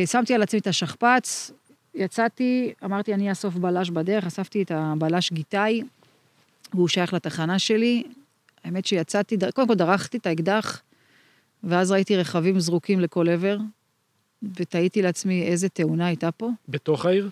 [0.05, 1.51] שמתי על עצמי את השכפ"ץ,
[1.99, 5.81] יצאתי, אמרתי, אני אאסוף בלש בדרך, אספתי את הבלש גיטאי,
[6.73, 8.03] והוא שייך לתחנה שלי.
[8.63, 10.81] האמת שיצאתי, קודם כל דרכתי את האקדח,
[11.63, 13.57] ואז ראיתי רכבים זרוקים לכל עבר,
[14.55, 16.49] ותהיתי לעצמי איזה תאונה הייתה פה.
[16.69, 17.29] בתוך העיר?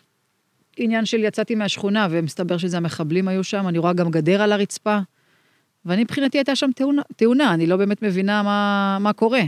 [0.77, 4.99] עניין של יצאתי מהשכונה, ומסתבר שזה המחבלים היו שם, אני רואה גם גדר על הרצפה,
[5.86, 9.41] ואני מבחינתי הייתה שם תאונה, תאונה אני לא באמת מבינה מה, מה קורה.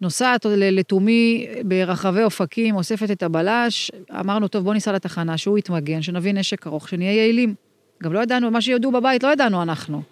[0.00, 6.34] נוסעת לתומי ברחבי אופקים, אוספת את הבלש, אמרנו, טוב, בוא ניסע לתחנה, שהוא יתמגן, שנביא
[6.34, 7.54] נשק ארוך, שנהיה יעילים.
[8.02, 10.02] גם לא ידענו, מה שידעו בבית, לא ידענו אנחנו.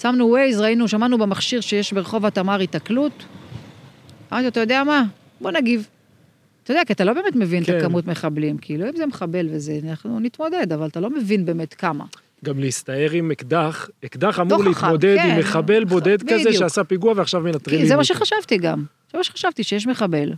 [0.00, 3.24] שמנו ווייז, ראינו, שמענו במכשיר שיש ברחוב התמר היתקלות.
[4.32, 5.04] אמרתי, אתה יודע מה?
[5.40, 5.88] בוא נגיב.
[6.64, 7.76] אתה יודע, כי אתה לא באמת מבין כן.
[7.76, 8.58] את הכמות מחבלים.
[8.58, 12.04] כאילו, אם זה מחבל וזה, אנחנו נתמודד, אבל אתה לא מבין באמת כמה.
[12.44, 15.30] גם להסתער עם אקדח, אקדח אמור חכם, להתמודד כן.
[15.30, 16.54] עם מחבל בודד כזה בדיוק.
[16.54, 18.04] שעשה פיגוע ועכשיו מנטרלים כי זה מה.
[18.04, 18.84] שחשבתי גם.
[19.12, 20.32] זה מה שחשבתי, שיש מחבל,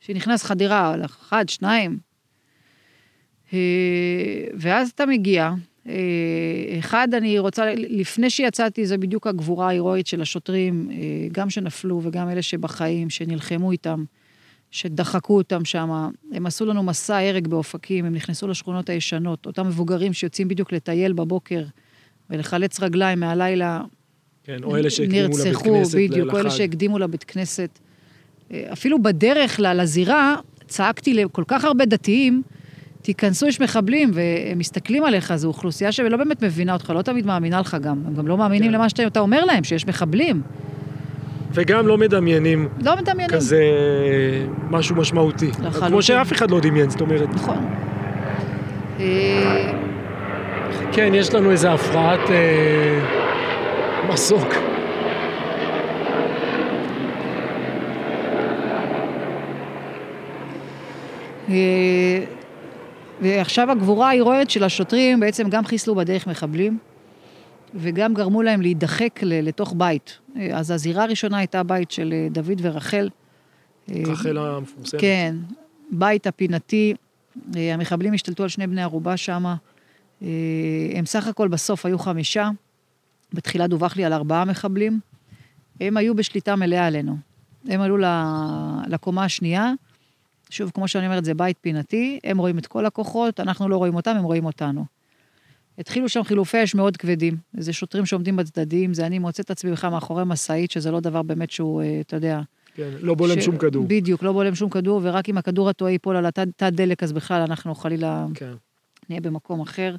[0.00, 1.98] שנכנס חדירה, אחד, שניים.
[3.52, 3.58] אה,
[4.54, 5.50] ואז אתה מגיע.
[5.88, 10.96] אה, אחד, אני רוצה, לפני שיצאתי, זה בדיוק הגבורה ההירואית של השוטרים, אה,
[11.32, 14.04] גם שנפלו וגם אלה שבחיים, שנלחמו איתם,
[14.70, 15.90] שדחקו אותם שם.
[16.32, 21.12] הם עשו לנו מסע הרג באופקים, הם נכנסו לשכונות הישנות, אותם מבוגרים שיוצאים בדיוק לטייל
[21.12, 21.64] בבוקר
[22.30, 23.82] ולחלץ רגליים מהלילה,
[24.44, 26.50] כן, או אלה שהקדימו לבית נרצחו, כנסת בדיוק, או אלה.
[26.50, 27.78] שהקדימו לבית כנסת.
[28.72, 30.34] אפילו בדרך לזירה,
[30.66, 32.42] צעקתי לכל כך הרבה דתיים,
[33.02, 37.60] תיכנסו, יש מחבלים, והם מסתכלים עליך, זו אוכלוסייה שלא באמת מבינה אותך, לא תמיד מאמינה
[37.60, 38.02] לך גם.
[38.06, 38.74] הם גם לא מאמינים כן.
[38.74, 40.42] למה שאתה אומר להם, שיש מחבלים.
[41.54, 43.36] וגם לא מדמיינים לא מדמיינים.
[43.36, 43.62] כזה
[44.70, 45.46] משהו משמעותי.
[45.46, 45.88] לחלוטין.
[45.88, 47.28] כמו שאף אחד לא דמיין, זאת אומרת.
[47.34, 47.66] נכון.
[49.00, 49.72] אה,
[50.92, 53.00] כן, יש לנו איזה הפרעת אה,
[54.12, 54.69] מסוק.
[63.20, 66.78] ועכשיו הגבורה ההירואית של השוטרים בעצם גם חיסלו בדרך מחבלים,
[67.74, 70.18] וגם גרמו להם להידחק לתוך בית.
[70.36, 73.08] אה, אז הזירה הראשונה הייתה בית של אה, דוד ורחל.
[73.90, 75.00] אה, רחל המפורסמת.
[75.00, 75.36] כן,
[75.90, 76.94] בית הפינתי,
[77.56, 79.44] אה, המחבלים השתלטו על שני בני ערובה שם.
[80.22, 80.28] אה,
[80.94, 82.50] הם סך הכל בסוף היו חמישה,
[83.32, 85.00] בתחילה דווח לי על ארבעה מחבלים.
[85.80, 87.16] הם היו בשליטה מלאה עלינו.
[87.68, 87.96] הם עלו
[88.86, 89.72] לקומה השנייה,
[90.50, 93.94] שוב, כמו שאני אומרת, זה בית פינתי, הם רואים את כל הכוחות, אנחנו לא רואים
[93.94, 94.84] אותם, הם רואים אותנו.
[95.78, 97.36] התחילו שם חילופי אש מאוד כבדים.
[97.52, 101.22] זה שוטרים שעומדים בצדדים, זה אני מוצא את עצמי בכלל מאחורי משאית, שזה לא דבר
[101.22, 102.40] באמת שהוא, אה, אתה יודע...
[102.74, 103.44] כן, לא בולם ש...
[103.44, 103.84] שום כדור.
[103.88, 107.42] בדיוק, לא בולם שום כדור, ורק אם הכדור הטועה ייפול על התא דלק, אז בכלל
[107.42, 108.52] אנחנו חלילה כן.
[109.08, 109.96] נהיה במקום אחר.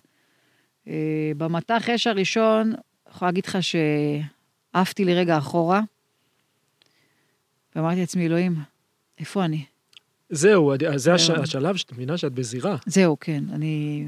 [0.88, 5.82] אה, במטח אש הראשון, אני יכולה להגיד לך שעפתי לרגע אחורה,
[7.76, 8.56] ואמרתי לעצמי, אלוהים,
[9.20, 9.64] איפה אני?
[10.32, 11.30] זהו, זה הש...
[11.30, 12.76] השלב שאת מבינה שאת בזירה.
[12.86, 13.44] זהו, כן.
[13.54, 14.06] אני...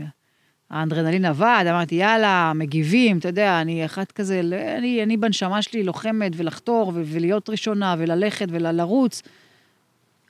[0.69, 4.41] האנדרנלין עבד, אמרתי, יאללה, מגיבים, אתה יודע, אני אחת כזה,
[4.77, 9.21] אני, אני בנשמה שלי לוחמת ולחתור ו- ולהיות ראשונה וללכת ולרוץ.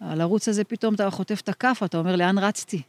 [0.01, 2.81] לרוץ הזה פתאום אתה חוטף את הכאפה, אתה אומר, לאן רצתי?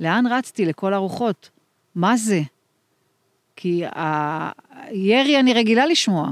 [0.00, 0.64] לאן רצתי?
[0.64, 1.50] לכל הרוחות.
[1.94, 2.40] מה זה?
[3.56, 6.30] כי הירי אני רגילה לשמוע,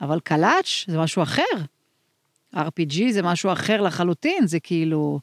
[0.00, 1.42] אבל קלאץ' זה משהו אחר.
[2.54, 5.20] RPG זה משהו אחר לחלוטין, זה כאילו...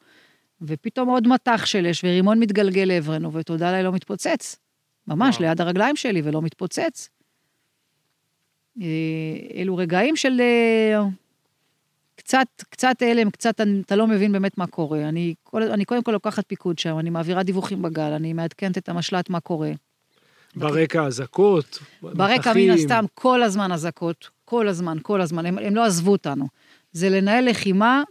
[0.61, 4.55] ופתאום עוד מטח של אש ורימון מתגלגל לעברנו, ותודה לאל לא מתפוצץ.
[5.07, 5.47] ממש, וואו.
[5.47, 7.09] ליד הרגליים שלי, ולא מתפוצץ.
[8.81, 8.87] אה,
[9.55, 11.03] אלו רגעים של אה,
[12.15, 15.09] קצת, קצת הלם, קצת אתה לא מבין באמת מה קורה.
[15.09, 19.29] אני, אני קודם כל לוקחת פיקוד שם, אני מעבירה דיווחים בגל, אני מעדכנת את המשל"ט
[19.29, 19.71] מה קורה.
[20.55, 25.85] ברקע אזעקות, ברקע מן הסתם כל הזמן אזעקות, כל הזמן, כל הזמן, הם, הם לא
[25.85, 26.45] עזבו אותנו.
[26.91, 28.03] זה לנהל לחימה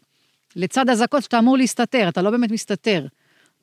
[0.57, 3.07] לצד אזעקות שאתה אמור להסתתר, אתה לא באמת מסתתר.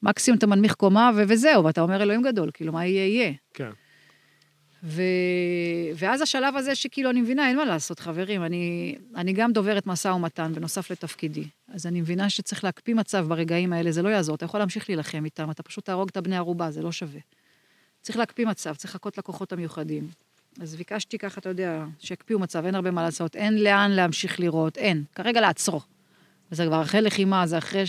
[0.04, 3.34] מקסימום אתה מנמיך קומה ו- וזהו, ואתה אומר אלוהים גדול, כאילו, מה יהיה, יהיה.
[3.54, 3.70] כן.
[4.84, 5.02] ו...
[5.96, 10.08] ואז השלב הזה שכאילו, אני מבינה, אין מה לעשות, חברים, אני, אני גם דוברת משא
[10.08, 11.44] ומתן בנוסף לתפקידי.
[11.74, 15.26] אז אני מבינה שצריך להקפיא מצב ברגעים האלה, זה לא יעזור, אתה יכול להמשיך להילחם
[15.26, 17.20] איתם, אתה פשוט תהרוג את הבני ערובה, זה לא שווה.
[18.02, 20.08] צריך להקפיא מצב, צריך לחכות לכוחות המיוחדים.
[20.62, 24.78] אז ביקשתי ככה, אתה יודע, שיקפיאו מצב, אין הרבה מה לעשות, אין לאן להמשיך לראות,
[24.78, 25.04] אין.
[25.16, 25.82] כרגע לעצרו.
[26.52, 27.84] וזה כבר אחרי לחימה, זה אחרי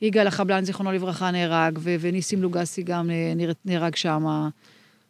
[0.00, 3.10] שיגאל החבלן, זיכרונו לברכה, נהרג, ו- וניסים לוגסי גם
[3.64, 4.24] נהרג שם.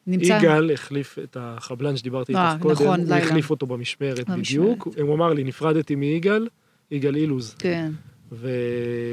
[0.06, 0.38] נמצא...
[0.38, 3.24] יגאל החליף את החבלן שדיברתי איתך אה, קודם, נכון, הוא לילה.
[3.24, 4.88] החליף אותו במשמרת בדיוק.
[5.00, 6.48] הוא אמר לי, נפרדתי מיגאל,
[6.90, 7.54] יגאל אילוז.
[7.58, 7.92] כן.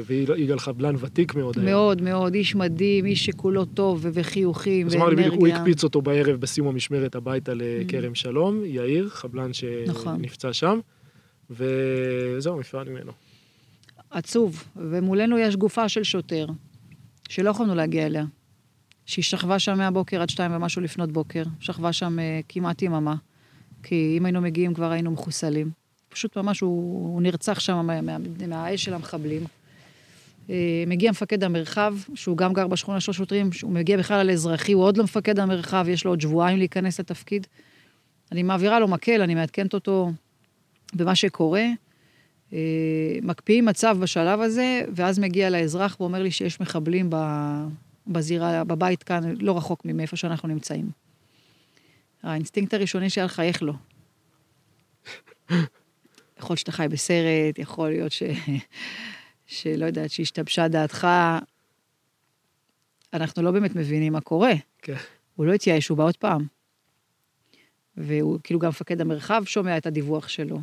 [0.06, 1.70] ויגאל חבלן ותיק מאוד היה.
[1.70, 5.06] מאוד, מאוד, איש מדהים, איש שכולו טוב וחיוכים ואנרגיה.
[5.06, 9.50] אז אמר לי, בדיוק הוא הקפיץ אותו בערב בסיום המשמרת הביתה לכרם שלום, יאיר, חבלן
[9.86, 10.16] נכון.
[10.18, 10.52] שנפצע נכון.
[10.52, 10.80] שם.
[11.50, 13.12] וזהו, נפרד ממנו.
[14.10, 16.46] עצוב, ומולנו יש גופה של שוטר,
[17.28, 18.24] שלא יכולנו להגיע אליה.
[19.06, 21.42] שהיא שכבה שם מהבוקר עד שתיים ומשהו לפנות בוקר.
[21.60, 23.14] שכבה שם uh, כמעט יממה.
[23.82, 25.70] כי אם היינו מגיעים כבר היינו מחוסלים.
[26.12, 28.16] פשוט ממש הוא, הוא נרצח שם מה, מה,
[28.48, 29.44] מהאש של המחבלים.
[30.46, 30.50] Uh,
[30.86, 34.82] מגיע מפקד המרחב, שהוא גם גר בשכונה של השוטרים, הוא מגיע בכלל על אזרחי, הוא
[34.82, 37.46] עוד לא מפקד המרחב, יש לו עוד שבועיים להיכנס לתפקיד.
[38.32, 40.12] אני מעבירה לו מקל, אני מעדכנת אותו
[40.94, 41.64] במה שקורה.
[42.52, 42.58] אה,
[43.22, 47.10] מקפיאים מצב בשלב הזה, ואז מגיע לאזרח ואומר לי שיש מחבלים
[48.06, 50.90] בזירה, בבית כאן, לא רחוק מאיפה שאנחנו נמצאים.
[52.22, 53.74] האינסטינקט הראשוני שהיה לחייך לו.
[56.42, 58.22] יכול להיות שאתה חי בסרט, יכול להיות ש...
[59.46, 61.08] שלא יודעת, שהשתבשה דעתך.
[63.12, 64.52] אנחנו לא באמת מבינים מה קורה.
[64.82, 64.94] כן.
[65.36, 66.46] הוא לא התייאש, הוא בא עוד פעם.
[67.96, 70.58] והוא, כאילו גם מפקד המרחב שומע את הדיווח שלו.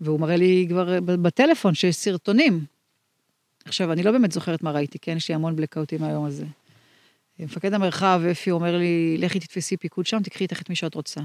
[0.00, 2.64] והוא מראה לי כבר בטלפון שיש סרטונים.
[3.64, 5.16] עכשיו, אני לא באמת זוכרת מה ראיתי, כן?
[5.16, 6.44] יש לי המון בלקאוטים מהיום הזה.
[7.38, 11.20] מפקד המרחב, אפי, אומר לי, לכי תתפסי פיקוד שם, תקחי איתך את מי שאת רוצה.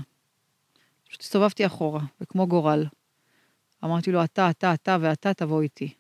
[1.10, 2.86] פשוט הסתובבתי אחורה, וכמו גורל.
[3.84, 5.94] אמרתי לו, אתה, אתה, אתה ואתה תבוא איתי.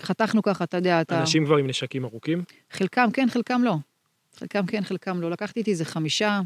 [0.00, 1.20] חתכנו ככה, אתה יודע, אתה...
[1.20, 2.44] אנשים כבר עם נשקים ארוכים?
[2.70, 3.74] חלקם כן, חלקם לא.
[4.34, 5.30] חלקם כן, חלקם לא.
[5.30, 6.40] לקחתי איתי איזה חמישה,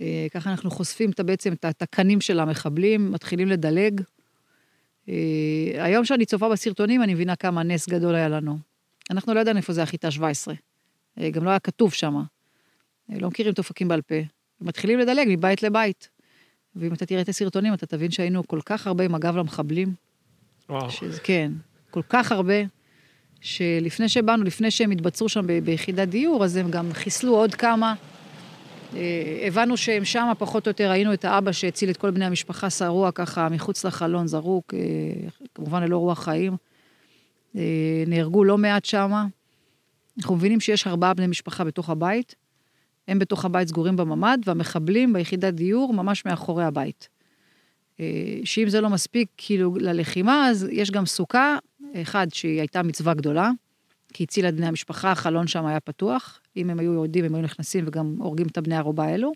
[0.00, 4.00] אה, ככה אנחנו חושפים את, בעצם את הקנים של המחבלים, מתחילים לדלג.
[5.08, 5.14] אה,
[5.78, 8.58] היום שאני צופה בסרטונים, אני מבינה כמה נס גדול היה לנו.
[9.10, 10.54] אנחנו לא ידענו איפה זה החיטה 17.
[11.20, 12.22] אה, גם לא היה כתוב שם.
[13.08, 14.14] לא מכירים את אופקים בעל פה.
[14.60, 16.08] מתחילים לדלג מבית לבית.
[16.78, 19.94] ואם אתה תראה את הסרטונים, אתה תבין שהיינו כל כך הרבה עם הגב למחבלים.
[20.70, 20.90] וואו.
[20.90, 21.52] שזה, כן,
[21.90, 22.54] כל כך הרבה,
[23.40, 27.94] שלפני שבאנו, לפני שהם התבצרו שם ביחידת דיור, אז הם גם חיסלו עוד כמה.
[28.96, 32.70] אה, הבנו שהם שמה, פחות או יותר, ראינו את האבא שהציל את כל בני המשפחה,
[32.70, 34.80] שרוע ככה מחוץ לחלון, זרוק, אה,
[35.54, 36.56] כמובן ללא רוח חיים.
[37.56, 39.26] אה, נהרגו לא מעט שמה.
[40.18, 42.34] אנחנו מבינים שיש ארבעה בני משפחה בתוך הבית.
[43.08, 47.08] הם בתוך הבית סגורים בממ"ד, והמחבלים ביחידת דיור ממש מאחורי הבית.
[48.44, 51.58] שאם זה לא מספיק, כאילו, ללחימה, אז יש גם סוכה,
[52.02, 53.50] אחד, שהיא הייתה מצווה גדולה,
[54.12, 56.40] כי הצילה את בני המשפחה, החלון שם היה פתוח.
[56.56, 59.32] אם הם היו יורדים, הם היו נכנסים וגם הורגים את הבני ערובה האלו.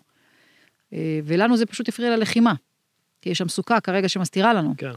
[0.93, 2.53] אה, ולנו זה פשוט הפריע ללחימה.
[3.21, 4.73] כי יש שם סוכה כרגע שמסתירה לנו.
[4.77, 4.91] כן.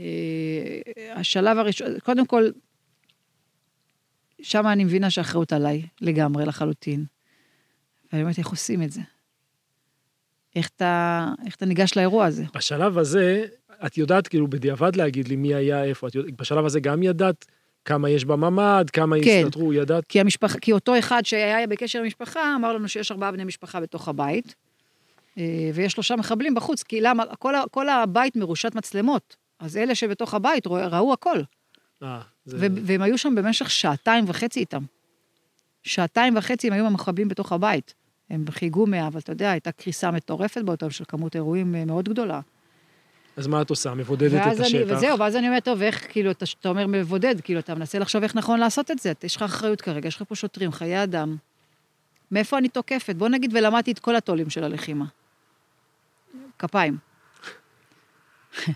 [0.00, 0.80] אה,
[1.14, 2.44] השלב הראשון, קודם כל,
[4.42, 7.04] שם אני מבינה שהאחריות עליי לגמרי, לחלוטין.
[8.14, 9.00] ואני אומרת, איך עושים את זה?
[10.56, 12.44] איך אתה, איך אתה ניגש לאירוע הזה?
[12.54, 13.46] בשלב הזה,
[13.86, 17.44] את יודעת כאילו בדיעבד להגיד לי מי היה איפה, את יודעת, בשלב הזה גם ידעת
[17.84, 19.42] כמה יש בממ"ד, כמה כן.
[19.44, 20.04] הסתתרו, ידעת?
[20.08, 23.80] כי, המשפחה, כי אותו אחד שהיה בקשר עם משפחה, אמר לנו שיש ארבעה בני משפחה
[23.80, 24.54] בתוך הבית,
[25.38, 27.24] אה, ויש שלושה מחבלים בחוץ, כי למה?
[27.38, 31.38] כל, כל הבית מרושת מצלמות, אז אלה שבתוך הבית ראו, ראו הכל,
[32.02, 32.68] אה, זה...
[32.84, 34.82] והם היו שם במשך שעתיים וחצי איתם.
[35.82, 37.94] שעתיים וחצי הם היו המחבלים בתוך הבית.
[38.30, 42.08] הם חייגו מה, אבל אתה יודע, הייתה קריסה מטורפת באותו של כמות אירועים אה, מאוד
[42.08, 42.40] גדולה.
[43.36, 43.94] אז מה את עושה?
[43.94, 44.96] מבודדת את ואז אני, השטח?
[44.96, 48.22] וזהו, ואז אני אומרת, טוב, איך, כאילו, אתה, אתה אומר מבודד, כאילו, אתה מנסה לחשוב
[48.22, 49.12] איך נכון לעשות את זה.
[49.22, 51.36] יש לך אחריות כרגע, יש לך פה שוטרים, חיי אדם.
[52.30, 53.16] מאיפה אני תוקפת?
[53.16, 55.04] בוא נגיד, ולמדתי את כל הטולים של הלחימה.
[56.58, 56.96] כפיים.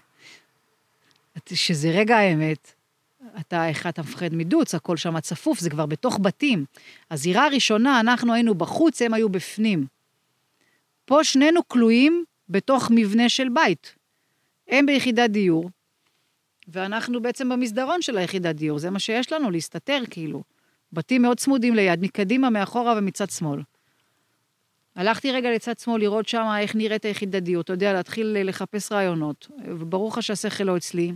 [1.53, 2.73] שזה רגע האמת,
[3.41, 6.65] אתה, איך אתה מפחד מדוץ, הכל שם צפוף, זה כבר בתוך בתים.
[7.11, 9.87] הזירה הראשונה, אנחנו היינו בחוץ, הם היו בפנים.
[11.05, 13.95] פה שנינו כלואים בתוך מבנה של בית.
[14.69, 15.71] הם ביחידת דיור,
[16.69, 20.43] ואנחנו בעצם במסדרון של היחידת דיור, זה מה שיש לנו, להסתתר כאילו.
[20.93, 23.61] בתים מאוד צמודים ליד, מקדימה, מאחורה ומצד שמאל.
[24.97, 29.49] הלכתי רגע לצד שמאל לראות שם איך נראית היחידת דיור, אתה יודע, להתחיל לחפש רעיונות.
[29.65, 31.13] וברור לך שהשכל לא אצלי,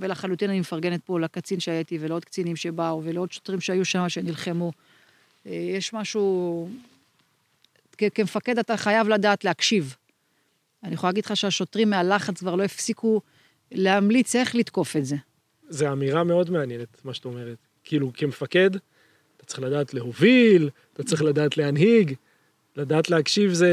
[0.00, 4.72] ולחלוטין אני מפרגנת פה לקצין שהייתי, ולעוד קצינים שבאו, ולעוד שוטרים שהיו שם שנלחמו.
[5.46, 6.68] אה, יש משהו...
[7.98, 9.94] כ- כמפקד אתה חייב לדעת להקשיב.
[10.84, 13.20] אני יכולה להגיד לך שהשוטרים מהלחץ כבר לא הפסיקו
[13.72, 15.16] להמליץ איך לתקוף את זה.
[15.68, 17.56] זו אמירה מאוד מעניינת, מה שאת אומרת.
[17.84, 18.70] כאילו, כמפקד,
[19.36, 22.14] אתה צריך לדעת להוביל, אתה צריך לדעת להנהיג,
[22.76, 23.70] לדעת להקשיב זה...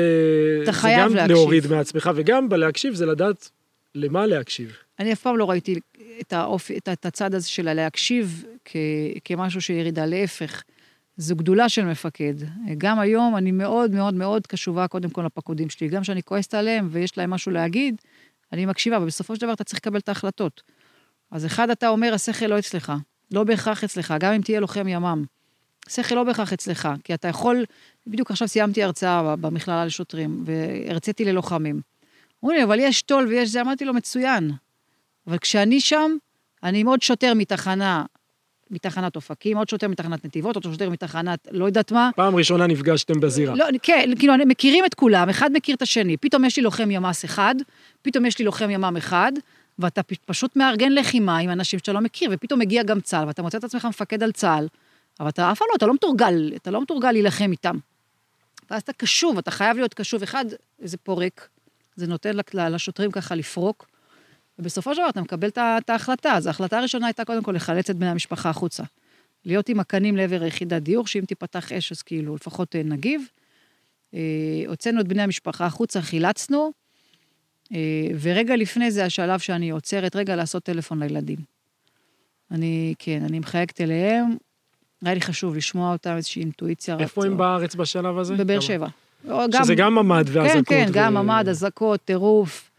[0.63, 1.36] אתה זה חייב גם להקשיב.
[1.36, 3.49] להוריד מעצמך, וגם בלהקשיב זה לדעת
[3.95, 4.78] למה להקשיב.
[4.99, 5.79] אני אף פעם לא ראיתי
[6.21, 8.75] את, האופי, את, הצד הזה של הלהקשיב כ,
[9.23, 10.63] כמשהו שירידה, להפך.
[11.17, 12.34] זו גדולה של מפקד.
[12.77, 15.88] גם היום אני מאוד מאוד מאוד קשובה קודם כל לפקודים שלי.
[15.88, 17.95] גם כשאני כועסת עליהם ויש להם משהו להגיד,
[18.53, 20.63] אני מקשיבה, אבל בסופו של דבר אתה צריך לקבל את ההחלטות.
[21.31, 22.93] אז אחד, אתה אומר, השכל לא אצלך,
[23.31, 25.23] לא בהכרח אצלך, גם אם תהיה לוחם ימ"מ.
[25.88, 27.65] השכל לא בהכרח אצלך, כי אתה יכול,
[28.08, 31.81] בדיוק עכשיו סיימתי הרצאה במכללה לשוטרים, והרציתי ללוחמים.
[32.43, 34.51] אומרים לי, אבל יש טול ויש זה, אמרתי לו, מצוין.
[35.27, 36.11] אבל כשאני שם,
[36.63, 38.05] אני עם עוד שוטר מתחנה,
[38.71, 42.09] מתחנת אופקים, עוד שוטר מתחנת נתיבות, עוד שוטר מתחנת לא יודעת מה.
[42.15, 43.55] פעם ראשונה נפגשתם בזירה.
[43.55, 46.17] לא, כן, כאילו, מכירים את כולם, אחד מכיר את השני.
[46.17, 47.55] פתאום יש לי לוחם ימ"ס אחד,
[48.01, 49.31] פתאום יש לי לוחם ימ"מ אחד,
[49.79, 53.57] ואתה פשוט מארגן לחימה עם אנשים שאתה לא מכיר, ופתאום מגיע גם צה"ל, ואתה מוצא
[53.57, 54.67] את עצמך מפקד על צה"ל,
[55.19, 57.77] אבל אתה אף פעם לא, אתה לא מתורגל, אתה לא מתורגל להילחם איתם.
[58.71, 60.23] ואז אתה קשוב, אתה חייב להיות קשוב.
[60.23, 60.45] אחד,
[60.79, 61.47] זה פורק,
[61.95, 63.88] זה נותן לשוטרים ככה לפרוק,
[64.59, 66.33] ובסופו של דבר אתה מקבל את ההחלטה.
[66.33, 68.83] אז ההחלטה הראשונה הייתה קודם כל לחלץ את בני המשפחה החוצה.
[69.45, 73.21] להיות עם הקנים לעבר יחידת דיור, שאם תיפתח אש אז כאילו לפחות אה, נגיב.
[74.13, 74.19] אה,
[74.67, 76.71] הוצאנו את בני המשפחה החוצה, חילצנו,
[77.73, 81.37] אה, ורגע לפני זה השלב שאני עוצרת רגע לעשות טלפון לילדים.
[82.51, 84.35] אני, כן, אני מחייגת אליהם,
[85.01, 86.97] היה לי חשוב לשמוע אותם, איזושהי אינטואיציה.
[86.99, 88.35] איפה הם בארץ בשלב הזה?
[88.35, 88.59] בבאר?
[88.59, 88.87] שבע.
[89.63, 90.67] שזה גם ממ"ד ואזעקות.
[90.67, 92.71] כן, כן, גם ממ"ד, אזעקות, טירוף.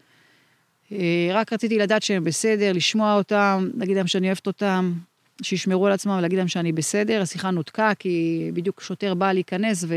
[0.91, 4.93] אה, רק רציתי לדעת שהם בסדר, לשמוע אותם, להגיד להם שאני אוהבת אותם,
[5.41, 7.21] שישמרו על עצמם ולהגיד להם שאני בסדר.
[7.21, 9.95] השיחה נותקה, כי בדיוק שוטר בא להיכנס ו...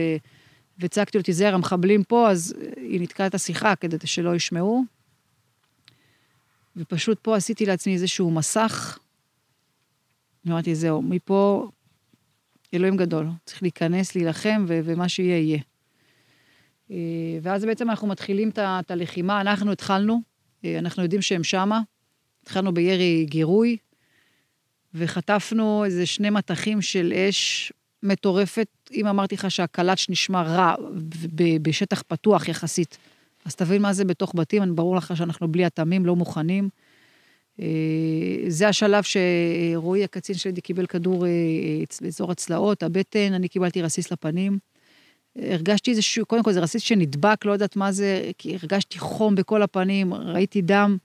[0.79, 4.85] וצעקתי לו, תיזהר, המחבלים פה, אז היא ניתקה את השיחה כדי שלא ישמעו.
[6.77, 8.99] ופשוט פה עשיתי לעצמי איזשהו מסך.
[10.49, 11.69] אמרתי, זהו, מפה
[12.75, 15.59] אלוהים גדול, צריך להיכנס, להילחם, ו- ומה שיהיה, יהיה.
[16.91, 16.97] אה,
[17.43, 20.30] ואז בעצם אנחנו מתחילים את הלחימה, אנחנו התחלנו, אה,
[20.65, 21.81] אנחנו יודעים שהם שמה,
[22.43, 23.77] התחלנו בירי גירוי,
[24.95, 28.67] וחטפנו איזה שני מטחים של אש מטורפת.
[28.93, 30.75] אם אמרתי לך שהקלאץ' נשמע רע
[31.63, 32.99] בשטח פתוח יחסית,
[33.45, 36.69] אז תבין מה זה בתוך בתים, ברור לך שאנחנו בלי התמים, לא מוכנים.
[37.61, 37.67] אה,
[38.49, 41.31] זה השלב שרועי, הקצין שלי, קיבל כדור אה,
[42.01, 44.59] באזור הצלעות, הבטן, אני קיבלתי רסיס לפנים.
[45.43, 49.63] הרגשתי איזשהו, קודם כל זה רסיס שנדבק, לא יודעת מה זה, כי הרגשתי חום בכל
[49.63, 50.97] הפנים, ראיתי דם.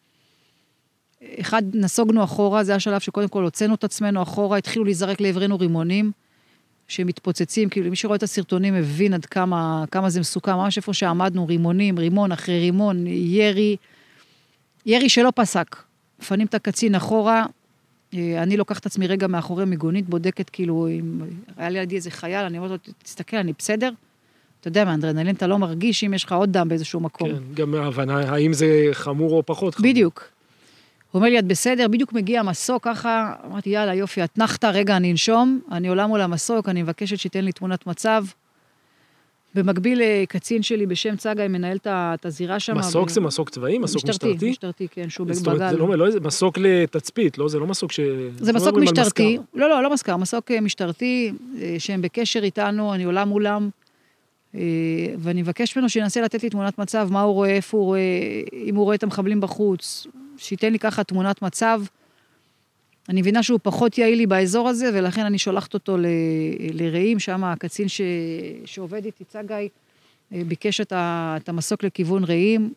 [1.39, 6.11] אחד, נסוגנו אחורה, זה השלב שקודם כל הוצאנו את עצמנו אחורה, התחילו להיזרק לעברנו רימונים
[6.87, 11.47] שמתפוצצים, כאילו מי שרואה את הסרטונים מבין עד כמה, כמה זה מסוכן, ממש איפה שעמדנו,
[11.47, 13.75] רימונים, רימון אחרי רימון, ירי,
[14.85, 15.75] ירי שלא פסק.
[16.19, 17.45] מפנים את הקצין אחורה,
[18.13, 21.21] אה, אני לוקחת את עצמי רגע מאחורי מיגונית, בודקת כאילו, אם
[21.57, 23.91] היה לידי איזה חייל, אני אומרת לו, תסתכל, אני בסדר?
[24.65, 27.29] אתה יודע, מאנדרנלין אתה לא מרגיש אם יש לך עוד דם באיזשהו מקום.
[27.29, 29.89] כן, גם ההבנה, האם זה חמור או פחות חמור.
[29.89, 30.23] בדיוק.
[31.11, 31.87] הוא אומר לי, את בסדר?
[31.87, 36.69] בדיוק מגיע מסוק ככה, אמרתי, יאללה, יופי, אתנחתא, רגע, אני אנשום, אני עולה מול המסוק,
[36.69, 38.25] אני מבקשת שייתן לי תמונת מצב.
[39.55, 42.77] במקביל, אה, קצין שלי בשם צגאי מנהל את הזירה שם.
[42.77, 43.11] מסוק ב...
[43.11, 43.77] זה מסוק צבאי?
[43.77, 44.33] מסוק משטרתי?
[44.33, 45.35] משטרתי, משטרתי, כן, שהוא בגל.
[45.35, 47.49] זאת אומרת, זה לא, לא זה מסוק לתצפית, לא?
[47.49, 47.99] זה לא מסוק ש...
[48.39, 49.37] זה לא מסוק משטרתי.
[49.53, 53.69] לא, לא, לא מזכר, מסוק אה, משטרתי, אה, שהם בקשר איתנו, אני עולה מולם,
[55.17, 57.99] ואני מבקש ממנו שינסה לתת לי תמונת מצב, מה הוא רואה, איפה הוא רואה,
[58.53, 61.81] אם הוא רואה את המחבלים בחוץ, שייתן לי ככה תמונת מצב.
[63.09, 66.05] אני מבינה שהוא פחות יעיל לי באזור הזה, ולכן אני שולחת אותו ל...
[66.73, 68.01] לרעים, שם הקצין ש...
[68.65, 69.69] שעובד איתי, צגאי,
[70.33, 71.33] אה, ביקש את, ה...
[71.37, 72.73] את המסוק לכיוון רעים.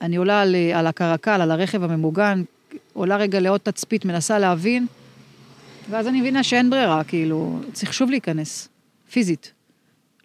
[0.00, 2.42] אני עולה על, על הקרקל, על הרכב הממוגן,
[2.92, 4.86] עולה רגע לעוד תצפית, מנסה להבין,
[5.90, 8.68] ואז אני מבינה שאין ברירה, כאילו, צריך שוב להיכנס,
[9.10, 9.52] פיזית.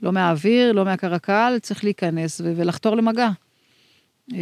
[0.03, 2.53] לא מהאוויר, לא מהקרקל, צריך להיכנס ו...
[2.55, 3.29] ולחתור למגע.
[4.33, 4.39] אה,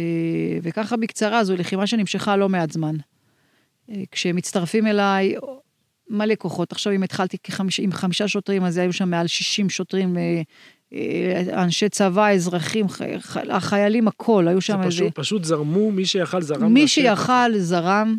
[0.62, 2.96] וככה בקצרה, זו לחימה שנמשכה לא מעט זמן.
[3.90, 5.34] אה, כשהם מצטרפים אליי,
[6.10, 6.72] מלא כוחות.
[6.72, 10.42] עכשיו, אם התחלתי כחמיש, עם חמישה שוטרים, אז היו שם מעל 60 שוטרים, אה,
[11.62, 12.86] אנשי צבא, אזרחים,
[13.50, 14.90] החיילים, הכל, היו שם איזה...
[14.90, 16.74] פשוט, פשוט זרמו, מי שיכל זרם.
[16.74, 18.18] מי שיכל זרם.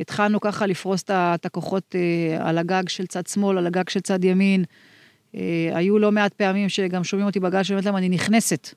[0.00, 1.94] התחלנו ככה לפרוס את הכוחות
[2.40, 4.64] על הגג של צד שמאל, על הגג של צד ימין.
[5.74, 8.68] היו לא מעט פעמים שגם שומעים אותי בגל, שאני אומרת להם, אני נכנסת.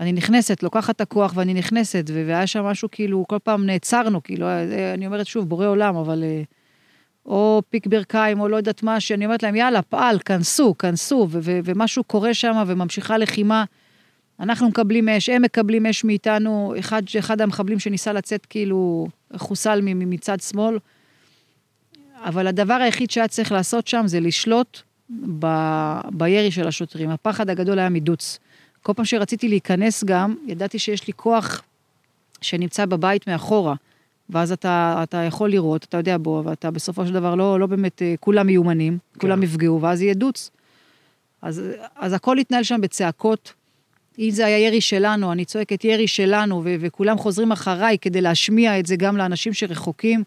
[0.00, 4.46] אני נכנסת, לוקחת את הכוח ואני נכנסת, והיה שם משהו כאילו, כל פעם נעצרנו, כאילו,
[4.46, 6.24] אה, אני אומרת שוב, בורא עולם, אבל...
[6.24, 6.42] אה,
[7.26, 12.04] או פיק ברכיים, או לא יודעת מה, שאני אומרת להם, יאללה, פעל, כנסו, כנסו, ומשהו
[12.04, 13.64] קורה שם וממשיכה לחימה.
[14.40, 20.40] אנחנו מקבלים אש, הם מקבלים אש מאיתנו, אחד, אחד המחבלים שניסה לצאת כאילו חוסל מצד
[20.40, 20.78] שמאל.
[22.24, 24.82] אבל הדבר היחיד שהיה צריך לעשות שם זה לשלוט
[25.38, 25.46] ב,
[26.12, 27.10] בירי של השוטרים.
[27.10, 28.38] הפחד הגדול היה מדוץ.
[28.82, 31.62] כל פעם שרציתי להיכנס גם, ידעתי שיש לי כוח
[32.40, 33.74] שנמצא בבית מאחורה,
[34.30, 38.02] ואז אתה, אתה יכול לראות, אתה יודע בו, ואתה בסופו של דבר לא, לא באמת,
[38.02, 39.20] אה, כולם מיומנים, כן.
[39.20, 40.50] כולם יפגעו, ואז יהיה דוץ.
[41.42, 41.62] אז,
[41.96, 43.52] אז הכל התנהל שם בצעקות.
[44.18, 48.78] אם זה היה ירי שלנו, אני צועקת ירי שלנו, ו- וכולם חוזרים אחריי כדי להשמיע
[48.78, 50.24] את זה גם לאנשים שרחוקים,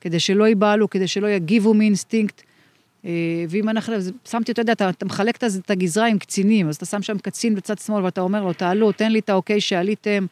[0.00, 2.42] כדי שלא ייבהלו, כדי שלא יגיבו מאינסטינקט.
[3.04, 6.86] אה, ואם אנחנו, שמתי, אתה יודע, אתה, אתה מחלק את הגזרה עם קצינים, אז אתה
[6.86, 10.26] שם שם קצין בצד שמאל ואתה אומר לו, תעלו, תן לי את האוקיי שעליתם,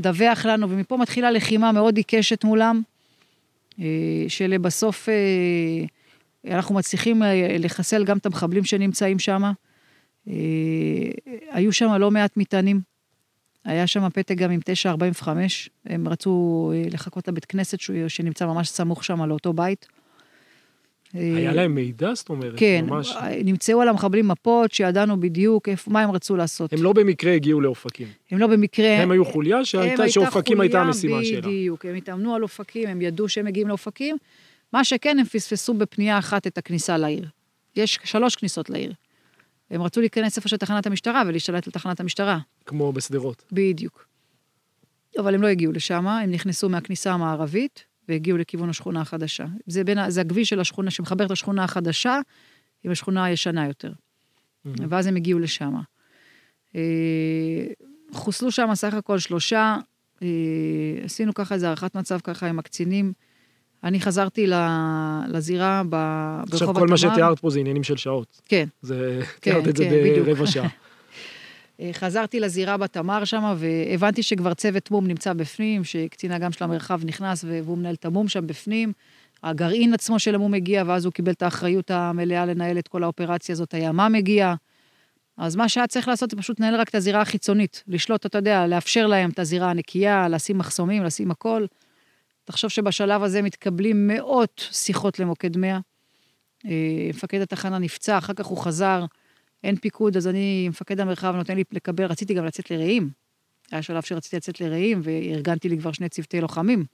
[0.00, 2.82] דווח לנו, ומפה מתחילה לחימה מאוד עיקשת מולם,
[3.80, 7.22] אה, שלבסוף אה, אנחנו מצליחים
[7.58, 9.42] לחסל גם את המחבלים שנמצאים שם.
[11.50, 12.80] היו שם לא מעט מטענים.
[13.64, 19.22] היה שם פתק גם עם 945, הם רצו לחכות לבית כנסת שנמצא ממש סמוך שם
[19.22, 19.86] לאותו בית.
[21.18, 23.12] היה להם מידע, זאת אומרת, כן, ממש...
[23.12, 26.72] כן, נמצאו על המחבלים מפות שידענו בדיוק איפה, מה הם רצו לעשות.
[26.72, 28.08] הם לא במקרה הגיעו לאופקים.
[28.30, 28.88] הם לא במקרה...
[28.88, 31.40] הם היו חוליה שהייתה, שאופקים הייתה המשימה שלה.
[31.40, 34.16] בדיוק, הם התאמנו על אופקים, הם ידעו שהם מגיעים לאופקים.
[34.72, 37.26] מה שכן, הם פספסו בפנייה אחת את הכניסה לעיר.
[37.76, 38.92] יש שלוש כניסות לעיר.
[39.70, 42.38] הם רצו להיכנס איפה שתחנת המשטרה ולהשתלט לתחנת המשטרה.
[42.66, 43.44] כמו בשדרות.
[43.52, 44.06] בדיוק.
[45.18, 49.46] אבל הם לא הגיעו לשם, הם נכנסו מהכניסה המערבית, והגיעו לכיוון השכונה החדשה.
[49.66, 52.20] זה, בין, זה הכביש של השכונה שמחבר את השכונה החדשה
[52.84, 53.92] עם השכונה הישנה יותר.
[53.92, 54.82] Mm-hmm.
[54.88, 55.74] ואז הם הגיעו לשם.
[56.76, 56.80] אה,
[58.12, 59.76] חוסלו שם סך הכל שלושה,
[60.22, 60.28] אה,
[61.04, 63.12] עשינו ככה איזה הערכת מצב ככה עם הקצינים.
[63.84, 64.46] אני חזרתי
[65.28, 66.70] לזירה ברחוב התמר.
[66.70, 68.40] עכשיו, כל מה שתיארת פה זה עניינים של שעות.
[68.48, 68.68] כן.
[68.82, 70.68] זה, כן, תיארת את זה כן, ברבע שעה.
[71.80, 77.00] אה, חזרתי לזירה בתמר שם, והבנתי שכבר צוות מום נמצא בפנים, שקצין אג"ם של המרחב
[77.04, 78.92] נכנס והוא מנהל את המום שם בפנים.
[79.42, 83.52] הגרעין עצמו של המום הגיע, ואז הוא קיבל את האחריות המלאה לנהל את כל האופרציה
[83.52, 84.54] הזאת, הימ"מ הגיע.
[85.36, 88.66] אז מה שהיה צריך לעשות זה פשוט לנהל רק את הזירה החיצונית, לשלוט, אתה יודע,
[88.66, 91.66] לאפשר להם את הזירה הנקייה, לשים מחסומים, לשים הכל.
[92.44, 95.78] תחשוב שבשלב הזה מתקבלים מאות שיחות למוקד 100.
[96.66, 96.70] אה,
[97.08, 99.04] מפקד התחנה נפצע, אחר כך הוא חזר.
[99.66, 103.10] אין פיקוד, אז אני, מפקד המרחב נותן לי לקבל, רציתי גם לצאת לרעים.
[103.70, 106.84] היה שלב שרציתי לצאת לרעים, וארגנתי לי כבר שני צוותי לוחמים.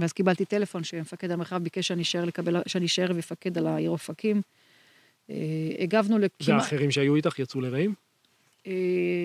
[0.00, 4.42] ואז קיבלתי טלפון שמפקד המרחב ביקש שאני אשאר לקבל, שאני אשאר ואפקד על העיר אופקים.
[5.30, 5.36] אה,
[5.78, 6.48] הגבנו לכמעט...
[6.48, 7.94] והאחרים שהיו איתך יצאו לרעים?
[8.66, 8.72] אה,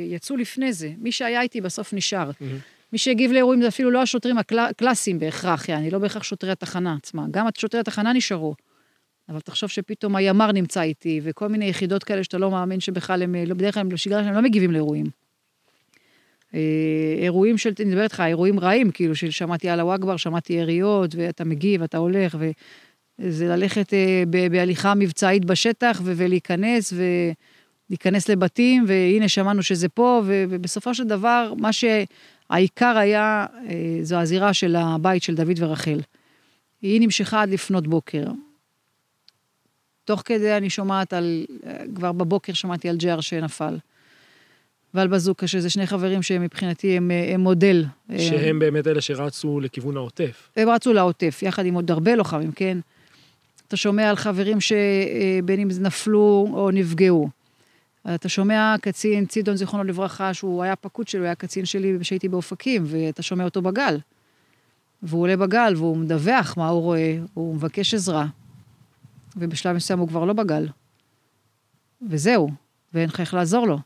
[0.08, 0.92] יצאו לפני זה.
[0.98, 2.32] מי שהיה איתי בסוף נשאר.
[2.32, 2.44] Mm-hmm.
[2.94, 7.26] מי שהגיב לאירועים זה אפילו לא השוטרים הקלאסיים בהכרח, יעני, לא בהכרח שוטרי התחנה עצמה.
[7.32, 8.56] גם שוטרי התחנה נשארו.
[9.32, 13.36] אבל תחשוב שפתאום הימ"ר נמצא איתי, וכל מיני יחידות כאלה שאתה לא מאמין שבכלל הם,
[13.48, 15.06] לא, בדרך כלל בשגרה שלהם לא מגיבים לאירועים.
[16.54, 16.60] אה,
[17.18, 21.84] אירועים של, אני מדברת איתך, אירועים רעים, כאילו, ששמעתי על הוואגבר, שמעתי יריות, ואתה מגיב,
[21.84, 22.38] אתה הולך,
[23.20, 26.94] וזה ללכת אה, בהליכה מבצעית בשטח, ולהיכנס,
[27.90, 31.86] ולהיכנס לבתים, והנה שמענו שזה פה, ובסופו של דבר, מה ש...
[32.52, 36.00] העיקר היה, אה, זו הזירה של הבית של דוד ורחל.
[36.82, 38.26] היא נמשכה עד לפנות בוקר.
[40.06, 41.46] תוך כדי אני שומעת על,
[41.96, 43.78] כבר בבוקר שמעתי על ג'ר שנפל.
[44.94, 47.86] ועל בזוקה, שזה שני חברים שמבחינתי הם, הם מודל.
[48.18, 50.50] שהם באמת אלה שרצו לכיוון העוטף.
[50.56, 52.78] הם רצו לעוטף, יחד עם עוד הרבה לוחמים, כן?
[53.68, 57.30] אתה שומע על חברים שבין אם נפלו או נפגעו.
[58.16, 62.84] אתה שומע קצין, צידון, זיכרונו לברכה, שהוא היה פקוד שלו, היה קצין שלי כשהייתי באופקים,
[62.86, 63.98] ואתה שומע אותו בגל.
[65.04, 68.26] והוא עולה בגל, והוא מדווח מה הוא רואה, הוא מבקש עזרה.
[69.36, 70.68] ובשלב מסוים הוא כבר לא בגל.
[72.10, 72.50] וזהו,
[72.94, 73.80] ואין לך איך לעזור לו.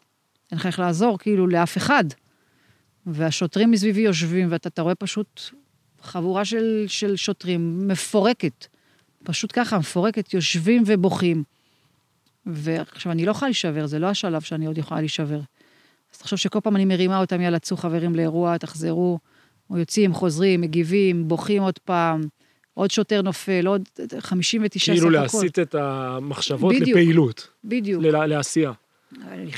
[0.51, 2.03] אין לך איך לעזור כאילו לאף אחד.
[3.05, 5.41] והשוטרים מסביבי יושבים, ואתה רואה פשוט
[6.01, 8.67] חבורה של, של שוטרים מפורקת.
[9.23, 11.43] פשוט ככה, מפורקת, יושבים ובוכים.
[12.45, 15.39] ועכשיו, אני לא יכולה להישבר, זה לא השלב שאני עוד יכולה להישבר.
[16.13, 19.19] אז תחשוב שכל פעם אני מרימה אותם, יאללה, צאו חברים לאירוע, תחזרו.
[19.69, 22.21] או יוצאים, חוזרים, מגיבים, בוכים עוד פעם,
[22.75, 23.81] עוד שוטר נופל, עוד
[24.19, 25.27] 59 כאילו סך הכל.
[25.27, 27.47] כאילו להסיט את המחשבות בדיוק, לפעילות.
[27.63, 28.03] בדיוק.
[28.03, 28.71] ל- לעשייה.
[29.27, 29.51] אני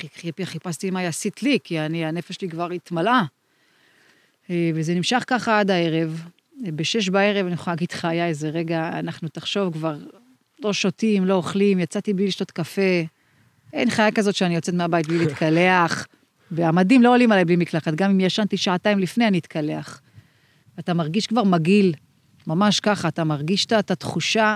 [0.44, 3.22] חיפשתי מה יסיט לי, כי אני, הנפש שלי כבר התמלאה.
[4.50, 6.22] אה, וזה נמשך ככה עד הערב.
[6.76, 9.98] בשש בערב, אני יכולה להגיד לך, היה איזה רגע, אנחנו תחשוב כבר,
[10.64, 13.02] לא שותים, לא אוכלים, יצאתי בלי לשתות קפה.
[13.74, 16.08] אין חיה כזאת שאני יוצאת מהבית בלי להתקלח.
[16.52, 20.02] והמדים לא עולים עליי בלי מקלחת, גם אם ישנתי שעתיים לפני, אני אתקלח.
[20.80, 21.94] אתה מרגיש כבר מגעיל,
[22.48, 24.56] ממש ככה, אתה מרגיש את התחושה.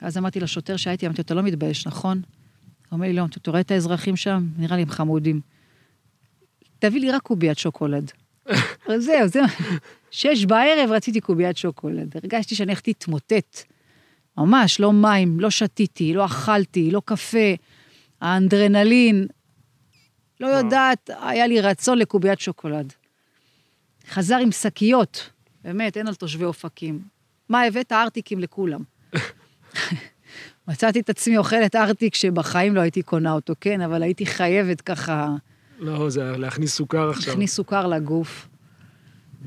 [0.00, 2.16] אז אמרתי לשוטר שהייתי, אמרתי, אתה לא מתבייש, נכון?
[2.16, 2.22] הוא
[2.92, 4.46] אומר לי, לא, אתה רואה את האזרחים שם?
[4.56, 5.40] נראה לי הם חמודים.
[6.78, 8.12] תביא לי רק קוביית שוקולד.
[8.98, 9.44] זהו, זהו.
[10.10, 12.16] שש בערב רציתי קוביית שוקולד.
[12.16, 13.62] הרגשתי שאני הולכת להתמוטט.
[14.38, 17.54] ממש, לא מים, לא שתיתי, לא אכלתי, לא קפה.
[18.20, 19.26] האנדרנלין,
[20.40, 22.92] לא יודעת, היה לי רצון לקוביית שוקולד.
[24.08, 25.30] חזר עם שקיות,
[25.66, 27.00] באמת, אין על תושבי אופקים.
[27.48, 27.92] מה הבאת?
[27.92, 28.80] ארטיקים לכולם.
[30.68, 35.28] מצאתי את עצמי אוכלת ארטיק שבחיים לא הייתי קונה אותו, כן, אבל הייתי חייבת ככה...
[35.78, 37.28] לא, זה להכניס סוכר עכשיו.
[37.28, 38.48] להכניס סוכר לגוף.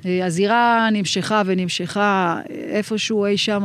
[0.06, 3.64] אה, הזירה נמשכה ונמשכה, איפשהו אי שם,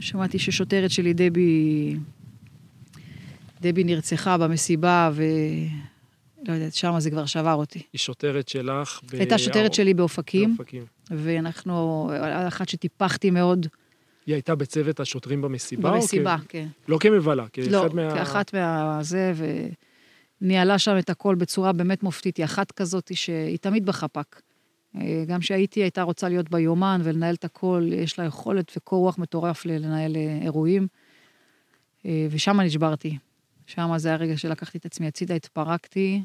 [0.00, 1.96] שמעתי ששוטרת שלי, דבי,
[3.60, 5.22] דבי נרצחה במסיבה, ו...
[6.48, 7.82] לא יודעת, שם זה כבר שבר אותי.
[7.92, 9.14] היא שוטרת שלך ב...
[9.14, 10.56] הייתה שוטרת שלי באופקים.
[10.56, 10.84] באופקים.
[11.10, 12.10] ואנחנו,
[12.48, 13.66] אחת שטיפחתי מאוד.
[14.26, 15.90] היא הייתה בצוות השוטרים במסיבה?
[15.90, 16.46] במסיבה, כ...
[16.48, 16.66] כן.
[16.88, 18.08] לא כמבלה, כאחת לא, מה...
[18.08, 19.32] לא, כאחת מהזה,
[20.40, 22.36] וניהלה שם את הכל בצורה באמת מופתית.
[22.36, 24.42] היא אחת כזאת שהיא תמיד בחפ"ק.
[24.96, 29.18] אה, גם כשהייתי, הייתה רוצה להיות ביומן ולנהל את הכל, יש לה יכולת וקור רוח
[29.18, 30.86] מטורף לנהל אה, אירועים.
[32.06, 33.18] אה, ושם נשברתי.
[33.66, 36.22] שם זה הרגע שלקחתי את עצמי הצידה, התפרקתי,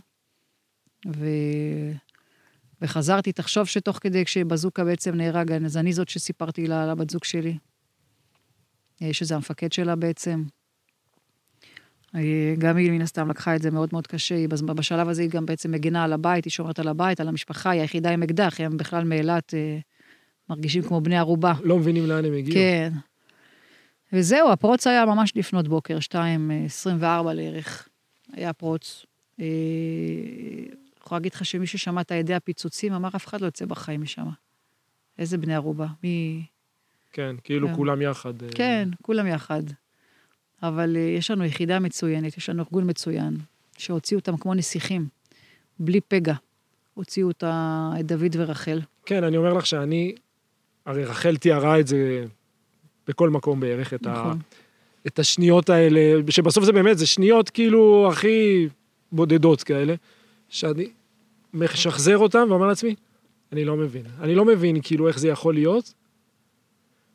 [1.07, 1.25] ו...
[2.81, 3.31] וחזרתי.
[3.31, 7.57] תחשוב שתוך כדי כשבזוקה בעצם נהרג, אז אני זאת שסיפרתי לבת זוג שלי,
[9.01, 10.43] אה, שזה המפקד שלה בעצם.
[12.15, 15.29] אה, גם היא מן הסתם לקחה את זה מאוד מאוד קשה, היא בשלב הזה היא
[15.29, 18.59] גם בעצם מגינה על הבית, היא שומרת על הבית, על המשפחה, היא היחידה עם אקדח,
[18.59, 19.77] הם בכלל מאילת אה,
[20.49, 21.53] מרגישים כמו בני ערובה.
[21.63, 22.55] לא מבינים לאן הם הגיעו.
[22.55, 22.93] כן.
[24.13, 27.03] וזהו, הפרוץ היה ממש לפנות בוקר, 2.24
[27.33, 27.87] לערך,
[28.33, 29.05] היה פרוץ.
[29.39, 29.45] אה,
[31.01, 34.25] יכולה להגיד לך שמי ששמע את הידי הפיצוצים אמר, אף אחד לא יוצא בחיים משם.
[35.19, 36.45] איזה בני ערובה, מי...
[37.13, 37.75] כן, כאילו כן.
[37.75, 38.43] כולם יחד.
[38.43, 38.49] אה.
[38.55, 39.63] כן, כולם יחד.
[40.63, 43.37] אבל אה, יש לנו יחידה מצוינת, יש לנו ארגון מצוין,
[43.77, 45.07] שהוציאו אותם כמו נסיכים,
[45.79, 46.33] בלי פגע.
[46.93, 48.79] הוציאו אותה, את דוד ורחל.
[49.05, 50.15] כן, אני אומר לך שאני,
[50.85, 52.25] הרי רחל תיארה את זה
[53.11, 54.31] בכל מקום בערך, את, נכון.
[54.31, 58.67] ה, את השניות האלה, שבסוף זה באמת, זה שניות כאילו הכי
[59.11, 59.93] בודדות כאלה,
[60.49, 60.87] שאני
[61.53, 62.95] משחזר אותם ואומר לעצמי,
[63.51, 64.03] אני לא מבין.
[64.21, 65.93] אני לא מבין כאילו איך זה יכול להיות,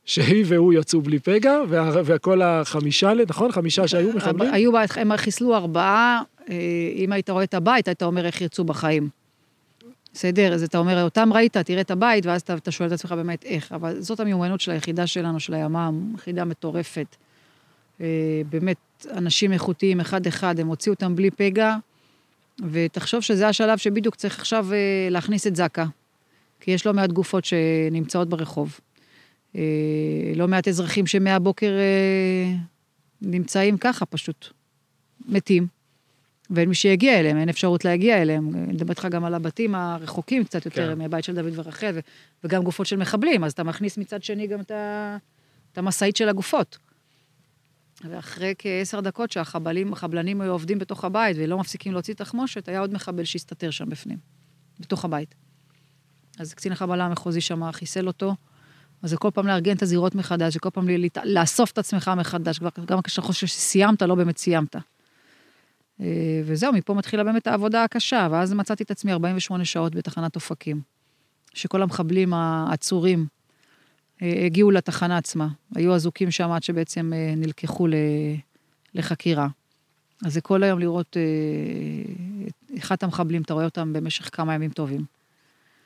[0.05, 3.53] שהיא והוא יצאו בלי פגע, וה, וכל החמישה, נכון?
[3.53, 4.55] חמישה שהיו מחבלים?
[4.55, 6.55] היו, הם חיסלו ארבעה, אה,
[6.95, 9.09] אם היית רואה את הבית, היית אומר איך יצאו בחיים.
[10.17, 10.55] בסדר?
[10.55, 13.45] אז אתה אומר, אותם ראית, תראה את הבית, ואז אתה, אתה שואל את עצמך באמת
[13.45, 13.73] איך.
[13.73, 17.17] אבל זאת המיומנות של היחידה שלנו, של הימ"מ, יחידה מטורפת.
[18.01, 18.07] אה,
[18.51, 18.77] באמת,
[19.11, 21.77] אנשים איכותיים, אחד-אחד, הם הוציאו אותם בלי פגע,
[22.71, 25.85] ותחשוב שזה השלב שבדיוק צריך עכשיו אה, להכניס את זק"א.
[26.61, 28.81] כי יש לא מעט גופות שנמצאות ברחוב.
[29.57, 29.63] אה,
[30.37, 31.73] לא מעט אזרחים שמהבוקר
[33.23, 34.47] נמצאים ככה פשוט,
[35.29, 35.76] מתים.
[36.51, 38.55] ואין מי שיגיע אליהם, אין אפשרות להגיע אליהם.
[38.55, 40.99] אני מדבר איתך גם על הבתים הרחוקים קצת יותר, כן.
[40.99, 41.99] מהבית של דוד ורחל,
[42.45, 46.79] וגם גופות של מחבלים, אז אתה מכניס מצד שני גם את המשאית של הגופות.
[48.05, 52.93] ואחרי כעשר דקות שהחבלים, החבלנים היו עובדים בתוך הבית ולא מפסיקים להוציא תחמושת, היה עוד
[52.93, 54.19] מחבל שהסתתר שם בפנים,
[54.81, 55.35] בתוך הבית.
[56.39, 58.35] אז קצין החבלה המחוזי שם חיסל אותו.
[59.03, 60.89] אז זה כל פעם לארגן את הזירות מחדש, זה כל פעם
[61.25, 64.77] לאסוף את עצמך מחדש, כבר- גם כשאתה חושב שסיימת, לא באמת סיימת.
[66.01, 70.81] אה, וזהו, מפה מתחילה באמת העבודה הקשה, ואז מצאתי את עצמי 48 שעות בתחנת אופקים.
[71.55, 73.27] שכל המחבלים העצורים
[74.23, 75.49] אה, הגיעו לתחנה עצמה.
[75.75, 77.87] היו אזוקים שם עד שבעצם אה, נלקחו
[78.95, 79.49] לחקירה.
[80.25, 81.17] אז זה כל היום לראות
[82.47, 85.05] את אחד המחבלים, אתה רואה אותם במשך כמה ימים טובים.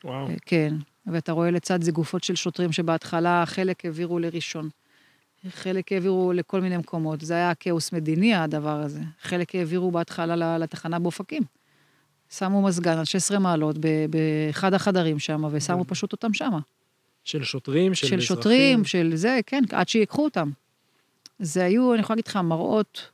[0.04, 0.28] וואו.
[0.46, 0.74] כן,
[1.06, 4.68] ואתה רואה לצד זה גופות של שוטרים שבהתחלה חלק העבירו לראשון,
[5.48, 7.20] חלק העבירו לכל מיני מקומות.
[7.20, 9.00] זה היה כאוס מדיני, הדבר הזה.
[9.22, 11.42] חלק העבירו בהתחלה לתחנה באופקים.
[12.30, 13.76] שמו מזגן על 16 מעלות
[14.10, 16.50] באחד החדרים שם, ושמו פשוט אותם שם.
[17.24, 18.36] של שוטרים, של של אזרחים.
[18.36, 20.50] שוטרים, של זה, כן, עד שיקחו אותם.
[21.38, 23.10] זה היו, אני יכולה להגיד לך, מראות,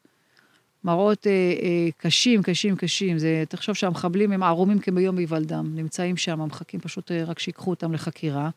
[0.85, 3.19] מראות אה, אה, קשים, קשים, קשים.
[3.19, 7.93] זה, תחשוב שהמחבלים הם ערומים כביום בהיוולדם, נמצאים שם, מחכים פשוט אה, רק שיקחו אותם
[7.93, 8.51] לחקירה.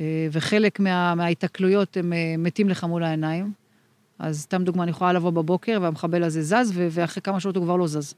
[0.00, 3.52] אה, וחלק מה, מההיתקלויות הם אה, מתים לך מול העיניים.
[4.18, 7.76] אז סתם דוגמה, אני יכולה לבוא בבוקר והמחבל הזה זז, ואחרי כמה שעות הוא כבר
[7.76, 8.14] לא זז.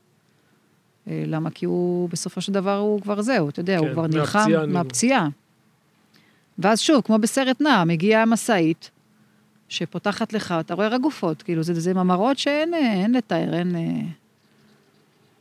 [1.08, 1.50] אה, למה?
[1.50, 5.28] כי הוא, בסופו של דבר, הוא כבר זהו, אתה יודע, הוא כן, כבר נלחם מהפציעה.
[6.58, 8.90] ואז שוב, כמו בסרט נע, מגיעה המשאית,
[9.68, 13.76] שפותחת לך, אתה רואה רק גופות, כאילו, זה, זה ממראות שאין אין לתאר, אין...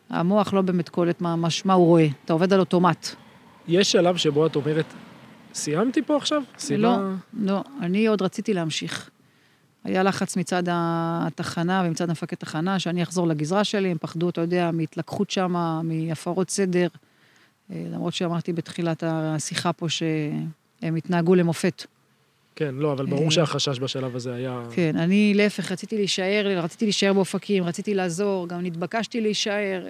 [0.10, 1.36] המוח לא באמת קולט מה,
[1.66, 3.08] מה הוא רואה, אתה עובד על אוטומט.
[3.68, 4.86] יש שלב שבו את אומרת,
[5.54, 6.44] סיימתי פה עכשיו?
[6.58, 6.82] סיבה...
[6.82, 6.98] לא,
[7.34, 9.10] לא, אני עוד רציתי להמשיך.
[9.84, 14.72] היה לחץ מצד התחנה ומצד מפקד תחנה, שאני אחזור לגזרה שלי, הם פחדו, אתה יודע,
[14.74, 16.88] מהתלקחות שם, מהפרות סדר,
[17.72, 21.86] אה, למרות שאמרתי בתחילת השיחה פה שהם התנהגו למופת.
[22.56, 24.64] כן, לא, אבל אה, ברור שהחשש בשלב הזה היה...
[24.72, 29.84] כן, אני להפך, רציתי להישאר, רציתי להישאר באופקים, רציתי לעזור, גם נתבקשתי להישאר.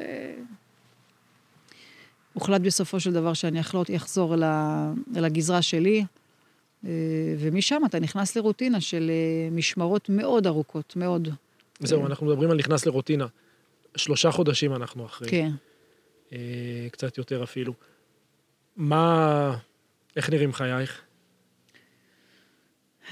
[2.31, 6.05] אה, הוחלט בסופו של דבר שאני אחלוט, אחזור אל ה- אל הגזרה שלי,
[6.85, 6.89] אה,
[7.39, 11.27] ומשם אתה נכנס לרוטינה של אה, משמרות מאוד ארוכות, מאוד.
[11.79, 13.25] זהו, אנחנו מדברים על נכנס לרוטינה.
[13.95, 15.29] שלושה חודשים אנחנו אחרי.
[15.29, 15.51] כן.
[16.33, 16.37] אה,
[16.91, 17.73] קצת יותר אפילו.
[18.75, 19.57] מה...
[20.15, 21.01] איך נראים חייך?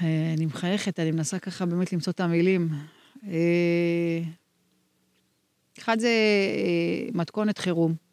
[0.02, 2.68] אה, אני מחייכת, אני מנסה ככה באמת למצוא את המילים.
[3.28, 4.20] אה,
[5.78, 8.09] אחד זה אה, מתכונת חירום, אה,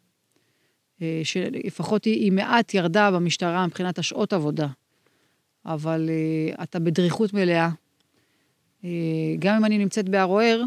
[1.24, 4.66] שלפחות היא, היא מעט ירדה במשטרה מבחינת השעות עבודה,
[5.66, 7.68] אבל אה, אתה בדריכות מלאה.
[8.84, 8.90] אה,
[9.38, 10.62] גם אם אני נמצאת בערוער,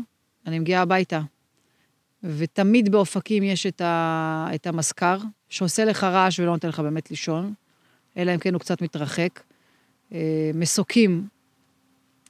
[0.48, 1.22] אני מגיעה הביתה.
[2.24, 5.18] ותמיד באופקים יש את, ה, את המזכר,
[5.50, 7.54] שעושה לך רעש ולא נותן לך באמת לישון,
[8.18, 9.40] אלא אם כן הוא קצת מתרחק.
[10.14, 11.28] אה, מסוקים,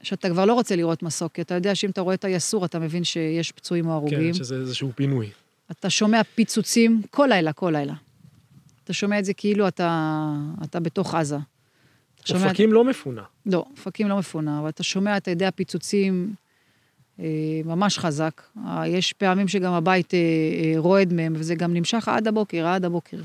[0.04, 2.80] שאתה כבר לא רוצה לראות מסוק, כי אתה יודע שאם אתה רואה את היסור, אתה
[2.80, 4.34] מבין שיש פצועים או הרוגים.
[4.34, 5.30] כן, שזה איזשהו פינוי.
[5.72, 7.94] אתה שומע פיצוצים כל לילה, כל לילה.
[8.84, 10.26] אתה שומע את זה כאילו אתה,
[10.64, 11.38] אתה בתוך עזה.
[12.34, 13.24] אופקים לא מפונה.
[13.46, 16.34] לא, אופקים לא מפונה, אבל אתה שומע את הדי הפיצוצים
[17.20, 17.26] אה,
[17.66, 18.42] ממש חזק.
[18.58, 22.86] אה, יש פעמים שגם הבית אה, אה, רועד מהם, וזה גם נמשך עד הבוקר, עד
[22.86, 23.18] הבוקר.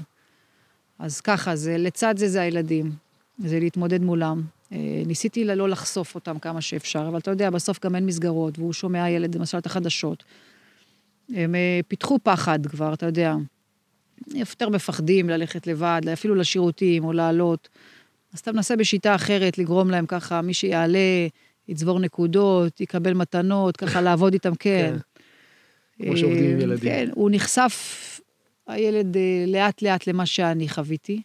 [0.98, 2.92] אז ככה, זה, לצד זה זה הילדים,
[3.38, 4.42] זה להתמודד מולם.
[4.72, 8.72] אה, ניסיתי לא לחשוף אותם כמה שאפשר, אבל אתה יודע, בסוף גם אין מסגרות, והוא
[8.72, 10.24] שומע ילד, למשל, את החדשות.
[11.34, 13.34] הם אה, פיתחו פחד כבר, אתה יודע.
[14.34, 17.68] יותר מפחדים ללכת לבד, אפילו לשירותים או לעלות.
[18.32, 20.98] אז אתה מנסה בשיטה אחרת לגרום להם ככה, מי שיעלה,
[21.68, 24.96] יצבור נקודות, יקבל מתנות, ככה לעבוד איתם, כן.
[26.02, 26.90] כמו שעובדים עם אה, ילדים.
[26.90, 28.20] כן, הוא נחשף,
[28.66, 31.22] הילד, אה, לאט-לאט למה שאני חוויתי.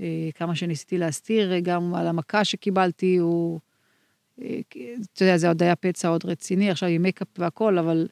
[0.00, 3.60] אה, כמה שניסיתי להסתיר, אה, גם על המכה שקיבלתי, הוא...
[4.42, 4.60] אה,
[5.12, 8.08] אתה יודע, זה עוד היה פצע עוד רציני, עכשיו עם מייקאפ והכל, אבל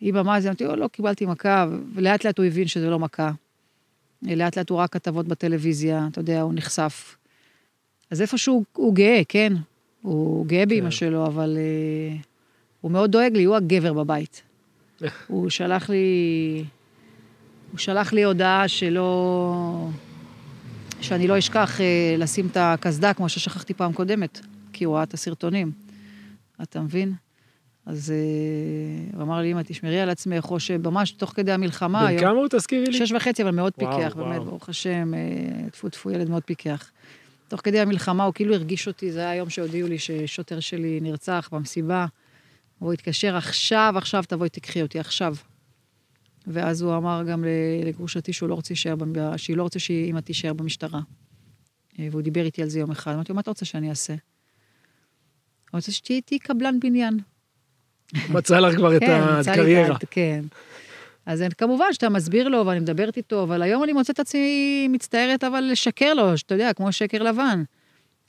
[0.00, 3.30] עם המאזין, אמרתי, "או, לא, קיבלתי מכה, ולאט לאט הוא הבין שזה לא מכה.
[4.22, 7.16] לאט לאט הוא ראה כתבות בטלוויזיה, אתה יודע, הוא נחשף.
[8.10, 9.52] אז איפשהו הוא גאה, כן?
[10.02, 10.90] הוא גאה באמא כן.
[10.90, 12.16] שלו, אבל אה,
[12.80, 14.42] הוא מאוד דואג לי, הוא הגבר בבית.
[15.26, 16.64] הוא שלח לי...
[17.70, 19.88] הוא שלח לי הודעה שלא...
[21.00, 24.40] שאני לא אשכח אה, לשים את הקסדה כמו ששכחתי פעם קודמת,
[24.72, 25.72] כי הוא ראה את הסרטונים.
[26.62, 27.12] אתה מבין?
[27.86, 32.06] אז אה, הוא אמר לי, אמא, תשמרי על עצמך, או שממש תוך כדי המלחמה...
[32.06, 33.06] בן כמה הוא תזכירי לי?
[33.06, 34.28] שש וחצי, אבל מאוד וואו, פיקח, וואו.
[34.28, 36.90] באמת, ברוך השם, אה, טפו טפו, ילד מאוד פיקח.
[37.48, 41.48] תוך כדי המלחמה הוא כאילו הרגיש אותי, זה היה היום שהודיעו לי ששוטר שלי נרצח
[41.52, 42.06] במסיבה.
[42.78, 45.36] הוא התקשר, עכשיו, עכשיו תבואי תקחי אותי, עכשיו.
[46.46, 47.44] ואז הוא אמר גם
[47.84, 48.94] לגרושתי שהוא לא רוצה להישאר,
[49.36, 51.00] שהיא לא רוצה שאימא תישאר במשטרה.
[51.98, 53.12] אה, והוא דיבר איתי על זה יום אחד.
[53.12, 54.12] אמרתי לו, מה אתה רוצה שאני אעשה?
[54.12, 57.18] הוא רוצה שתהיי איתי קבלן בניין.
[58.30, 59.96] מצא לך כבר את כן, מצא לי הקריירה.
[59.96, 60.40] את ה- כן.
[61.26, 65.60] אז כמובן שאתה מסביר לו ואני מדברת איתו, אבל היום אני מוצאת עצמי מצטערת אבל
[65.60, 67.62] לשקר לו, שאתה יודע, כמו שקר לבן.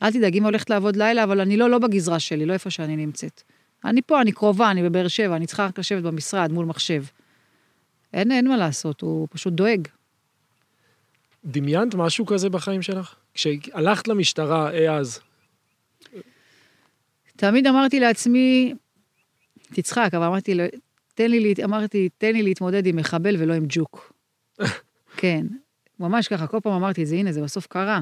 [0.03, 2.95] אל תדאג, אמא הולכת לעבוד לילה, אבל אני לא, לא בגזרה שלי, לא איפה שאני
[2.95, 3.41] נמצאת.
[3.85, 7.03] אני פה, אני קרובה, אני בבאר שבע, אני צריכה רק לשבת במשרד מול מחשב.
[8.13, 9.87] אין, אין מה לעשות, הוא פשוט דואג.
[11.45, 13.15] דמיינת משהו כזה בחיים שלך?
[13.33, 15.19] כשהלכת למשטרה אי אז.
[17.35, 18.73] תמיד אמרתי לעצמי,
[19.73, 20.57] תצחק, אבל אמרתי,
[21.13, 24.13] תן לי, אמרתי, תן לי להתמודד עם מחבל ולא עם ג'וק.
[25.17, 25.45] כן,
[25.99, 28.01] ממש ככה, כל פעם אמרתי את זה, הנה, זה בסוף קרה.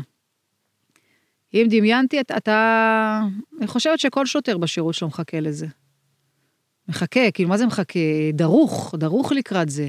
[1.53, 3.21] אם דמיינתי, אתה, אתה...
[3.59, 5.67] אני חושבת שכל שוטר בשירות שלו מחכה לזה.
[6.87, 7.99] מחכה, כאילו, מה זה מחכה?
[8.33, 9.87] דרוך, דרוך לקראת זה.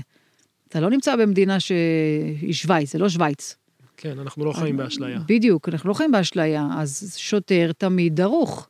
[0.68, 3.56] אתה לא נמצא במדינה שהיא שווייץ, זה לא שווייץ.
[3.96, 5.20] כן, אנחנו לא חיים באשליה.
[5.26, 8.68] בדיוק, אנחנו לא חיים באשליה, אז שוטר תמיד דרוך.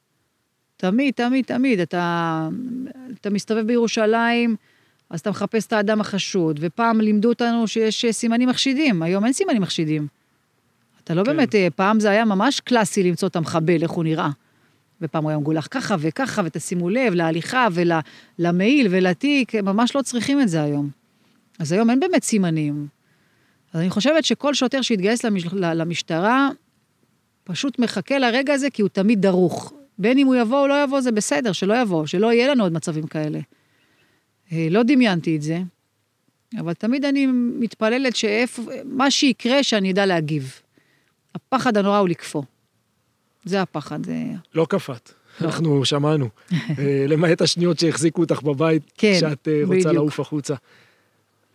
[0.85, 1.81] תמיד, תמיד, תמיד.
[1.81, 2.49] אתה,
[3.21, 4.57] אתה מסתובב בירושלים,
[5.11, 9.63] אז אתה מחפש את האדם החשוד, ופעם לימדו אותנו שיש סימנים מחשידים, היום אין סימנים
[9.63, 10.07] מחשידים.
[11.05, 11.31] אתה לא כן.
[11.37, 14.31] באמת, אה, פעם זה היה ממש קלאסי למצוא את המחבל, איך הוא נראה.
[15.01, 17.69] ופעם הוא היה מגולח ככה וככה, ותשימו לב להליכה
[18.39, 20.91] ולמעיל ולתיק, ממש לא צריכים את זה היום.
[21.59, 22.87] אז היום אין באמת סימנים.
[23.73, 25.45] אז אני חושבת שכל שוטר שיתגייס למש...
[25.53, 26.49] למשטרה,
[27.45, 29.73] פשוט מחכה לרגע הזה, כי הוא תמיד דרוך.
[29.99, 32.73] בין אם הוא יבוא או לא יבוא, זה בסדר, שלא יבוא, שלא יהיה לנו עוד
[32.73, 33.39] מצבים כאלה.
[34.53, 35.59] אה, לא דמיינתי את זה,
[36.61, 37.27] אבל תמיד אני
[37.59, 40.61] מתפללת שאיפה, מה שיקרה, שאני אדע להגיב.
[41.35, 42.43] הפחד הנורא הוא לקפוא.
[43.45, 43.99] זה הפחד.
[44.55, 45.13] לא קפאת.
[45.41, 45.47] לא.
[45.47, 46.29] אנחנו שמענו.
[46.53, 49.95] אה, למעט השניות שהחזיקו אותך בבית, כן, כשאת אה, רוצה בדיוק.
[49.95, 50.55] לעוף החוצה.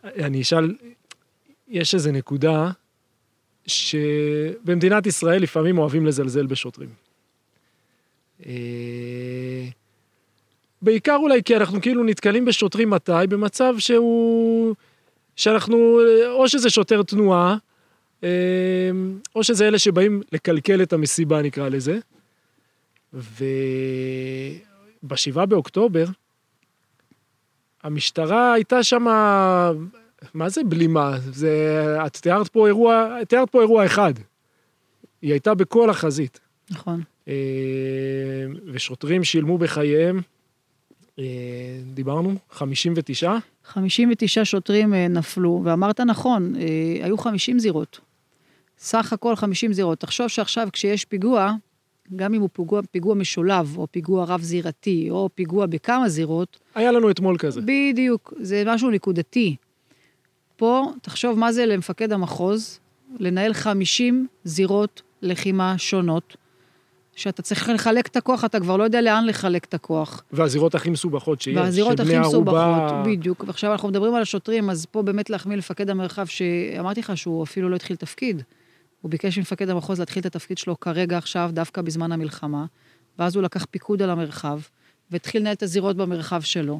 [0.04, 0.76] אני אשאל,
[1.68, 2.72] יש איזו נקודה
[3.68, 6.90] שבמדינת ישראל לפעמים אוהבים לזלזל בשוטרים.
[8.46, 9.68] אה,
[10.82, 13.12] בעיקר אולי כי אנחנו כאילו נתקלים בשוטרים מתי?
[13.30, 14.76] במצב שהוא...
[15.36, 17.58] שאנחנו, או שזה שוטר תנועה,
[18.24, 18.30] אה,
[19.36, 22.00] או שזה אלה שבאים לקלקל את המסיבה נקרא לזה.
[25.04, 26.06] ובשבעה באוקטובר,
[27.84, 29.04] המשטרה הייתה שם,
[30.34, 31.18] מה זה בלימה?
[31.20, 34.14] זה, את תיארת פה אירוע, תיארת פה אירוע אחד.
[35.22, 36.40] היא הייתה בכל החזית.
[36.72, 37.04] נכון.
[37.30, 37.34] אה,
[38.74, 40.22] ושוטרים שילמו בחייהם,
[41.20, 41.24] אה,
[41.94, 42.36] דיברנו?
[42.52, 43.34] 59?
[43.64, 46.54] 59 שוטרים אה, נפלו, ואמרת נכון,
[47.04, 48.00] היו 50 זירות.
[48.78, 50.00] סך הכל 50 זירות.
[50.00, 51.54] תחשוב שעכשיו כשיש פיגוע,
[52.16, 56.60] גם אם הוא פיגוע, פיגוע משולב, או פיגוע רב-זירתי, או פיגוע בכמה זירות...
[56.76, 57.62] היה לנו אתמול כזה.
[57.62, 59.56] בדיוק, זה משהו נקודתי.
[60.56, 62.80] פה, תחשוב מה זה למפקד המחוז,
[63.20, 66.38] לנהל 50 זירות לחימה שונות,
[67.20, 70.24] שאתה צריך לחלק את הכוח, אתה כבר לא יודע לאן לחלק את הכוח.
[70.32, 72.94] והזירות הכי מסובכות שיש, והזירות הכי מסובכות.
[73.06, 73.44] בדיוק.
[73.48, 77.70] ועכשיו אנחנו מדברים על השוטרים, אז פה באמת להחמיא למפקד המרחב, שאמרתי לך שהוא אפילו
[77.70, 78.44] לא התחיל תפקיד.
[79.02, 82.66] הוא ביקש ממפקד המחוז להתחיל את התפקיד שלו כרגע עכשיו, דווקא בזמן המלחמה,
[83.20, 84.60] ואז הוא לקח פיקוד על המרחב,
[85.12, 86.80] והתחיל לנהל את הזירות במרחב שלו.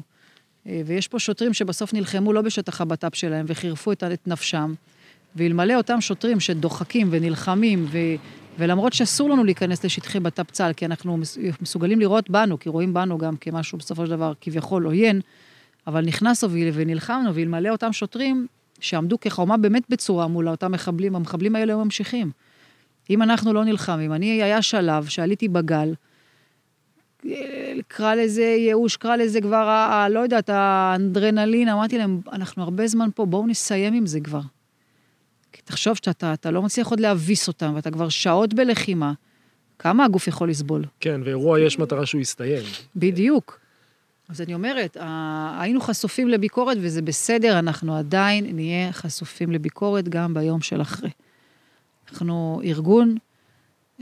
[0.66, 4.74] אה, ויש פה שוטרים שבסוף נלחמו לא בשטח הבט"פ שלהם, וחירפו את, את נפשם,
[5.36, 7.98] ואלמלא אותם שוטרים שדוחקים ונלחמים, ו,
[8.60, 11.18] ולמרות שאסור לנו להיכנס לשטחי בט"פ צה"ל, כי אנחנו
[11.60, 15.20] מסוגלים לראות בנו, כי רואים בנו גם כמשהו בסופו של דבר כביכול עוין,
[15.86, 18.46] אבל נכנסנו ונלחמנו, ואלמלא אותם שוטרים,
[18.80, 22.30] שעמדו כחומה באמת בצורה מול אותם מחבלים, המחבלים האלה היו ממשיכים.
[23.10, 25.94] אם אנחנו לא נלחמים, אני, היה שלב שעליתי בגל,
[27.88, 33.08] קרא לזה ייאוש, קרא לזה כבר, ה, לא יודעת, האנדרנלין, אמרתי להם, אנחנו הרבה זמן
[33.14, 34.40] פה, בואו נסיים עם זה כבר.
[35.70, 39.12] תחשוב שאתה אתה לא מצליח עוד להביס אותם, ואתה כבר שעות בלחימה,
[39.78, 40.84] כמה הגוף יכול לסבול?
[41.00, 42.62] כן, ואירוע יש מטרה שהוא יסתיים.
[42.96, 43.60] בדיוק.
[44.28, 44.96] אז אני אומרת,
[45.58, 51.10] היינו חשופים לביקורת וזה בסדר, אנחנו עדיין נהיה חשופים לביקורת גם ביום של אחרי.
[52.10, 53.16] אנחנו ארגון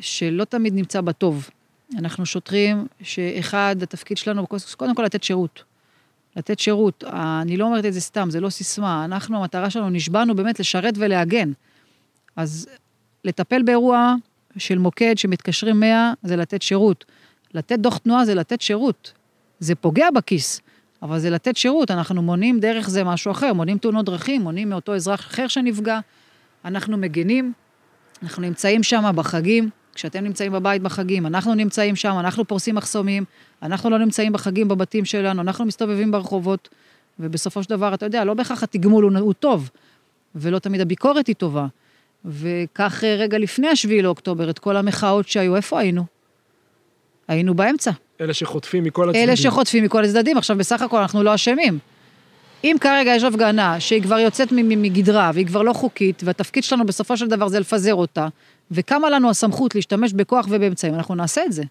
[0.00, 1.50] שלא תמיד נמצא בטוב.
[1.98, 4.46] אנחנו שוטרים שאחד, התפקיד שלנו,
[4.76, 5.62] קודם כל לתת שירות.
[6.36, 7.04] לתת שירות.
[7.42, 9.04] אני לא אומרת את זה סתם, זה לא סיסמה.
[9.04, 11.52] אנחנו, המטרה שלנו, נשבענו באמת לשרת ולהגן.
[12.36, 12.68] אז
[13.24, 14.14] לטפל באירוע
[14.56, 17.04] של מוקד שמתקשרים 100 זה לתת שירות.
[17.54, 19.12] לתת דוח תנועה זה לתת שירות.
[19.60, 20.60] זה פוגע בכיס,
[21.02, 24.94] אבל זה לתת שירות, אנחנו מונעים דרך זה משהו אחר, מונעים תאונות דרכים, מונעים מאותו
[24.94, 26.00] אזרח אחר שנפגע,
[26.64, 27.52] אנחנו מגנים,
[28.22, 33.24] אנחנו נמצאים שם בחגים, כשאתם נמצאים בבית בחגים, אנחנו נמצאים שם, אנחנו פורסים מחסומים,
[33.62, 36.68] אנחנו לא נמצאים בחגים בבתים שלנו, אנחנו מסתובבים ברחובות,
[37.20, 39.70] ובסופו של דבר, אתה יודע, לא בהכרח התגמול הוא, הוא טוב,
[40.34, 41.66] ולא תמיד הביקורת היא טובה.
[42.24, 46.04] וכך רגע לפני השביעי לאוקטובר, את כל המחאות שהיו, איפה היינו?
[47.28, 47.90] היינו באמצע.
[48.20, 49.28] אלה שחוטפים מכל הצדדים.
[49.28, 50.38] אלה שחוטפים מכל הצדדים.
[50.38, 51.78] עכשיו, בסך הכל אנחנו לא אשמים.
[52.64, 57.16] אם כרגע יש הפגנה שהיא כבר יוצאת מגדרה והיא כבר לא חוקית, והתפקיד שלנו בסופו
[57.16, 58.28] של דבר זה לפזר אותה,
[58.70, 61.62] וקמה לנו הסמכות להשתמש בכוח ובאמצעים, אנחנו נעשה את זה.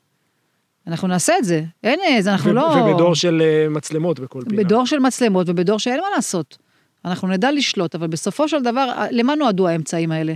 [0.87, 1.63] אנחנו נעשה את זה.
[1.83, 2.61] אין איזה, אנחנו לא...
[2.61, 4.63] ובדור של אה, מצלמות בכל פינה.
[4.63, 6.57] בדור של מצלמות ובדור שאין מה לעשות.
[7.05, 10.33] אנחנו נדע לשלוט, אבל בסופו של דבר, למה נועדו האמצעים האלה?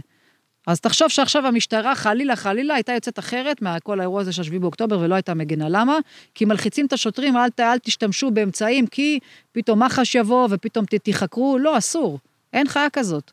[0.67, 4.99] אז תחשוב שעכשיו המשטרה, חלילה, חלילה, הייתה יוצאת אחרת מכל האירוע הזה של 7 באוקטובר
[4.99, 5.65] ולא הייתה מגנה.
[5.69, 5.97] למה?
[6.35, 9.19] כי מלחיצים את השוטרים, אל, אל תשתמשו באמצעים, כי
[9.51, 11.57] פתאום מח"ש יבוא ופתאום תיחקרו.
[11.59, 12.19] לא, אסור.
[12.53, 13.31] אין חיה כזאת.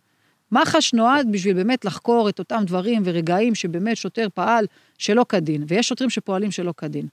[0.53, 4.66] מח"ש נועד בשביל באמת לחקור את אותם דברים ורגעים שבאמת שוטר פעל
[4.99, 7.07] שלא כדין, ויש שוטרים שפועלים שלא כדין.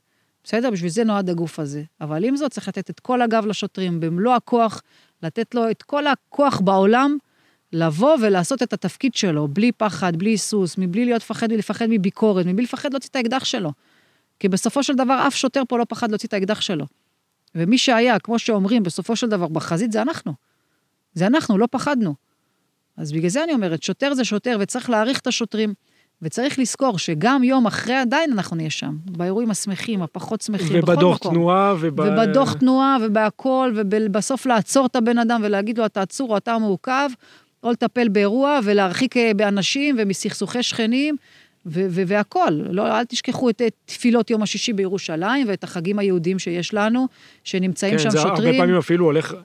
[0.44, 0.72] בסדר?
[0.72, 1.84] בשביל זה נועד הגוף הזה.
[2.02, 4.82] אבל עם זאת, צריך לתת את כל הגב לשוטרים, במלוא הכוח,
[5.24, 7.18] לתת לו את כל הכוח בעולם,
[7.74, 12.64] לבוא ולעשות את התפקיד שלו, בלי פחד, בלי היסוס, מבלי להיות פחד ולפחד מביקורת, מבלי
[12.64, 13.72] לפחד להוציא את האקדח שלו.
[14.40, 16.86] כי בסופו של דבר, אף שוטר פה לא פחד להוציא את האקדח שלו.
[17.56, 20.34] ומי שהיה, כמו שאומרים, בסופו של דבר, בחזית זה אנחנו.
[21.14, 22.16] זה אנחנו, לא פחדנו.
[22.98, 25.74] אז בגלל זה אני אומרת, שוטר זה שוטר, וצריך להעריך את השוטרים.
[26.22, 30.93] וצריך לזכור שגם יום אחרי עדיין אנחנו נהיה שם, באירועים השמחים, הפחות שמחים, בכל מקום.
[30.93, 32.00] ובדוח תנועה, וב...
[32.00, 37.10] ובדוח תנועה, ובהכל, ובסוף לעצור את הבן אדם ולהגיד לו, אתה עצור או אתה מעוכב,
[37.64, 41.16] או לטפל באירוע ולהרחיק אה, באנשים ומסכסוכי שכנים,
[41.66, 42.68] והכול.
[42.70, 47.08] לא, אל תשכחו את, את תפילות יום השישי בירושלים ואת החגים היהודים שיש לנו,
[47.43, 48.36] שנמצאים כן, שם שוטרים.
[48.36, 49.36] כן, זה הרבה פעמים אפילו הולך...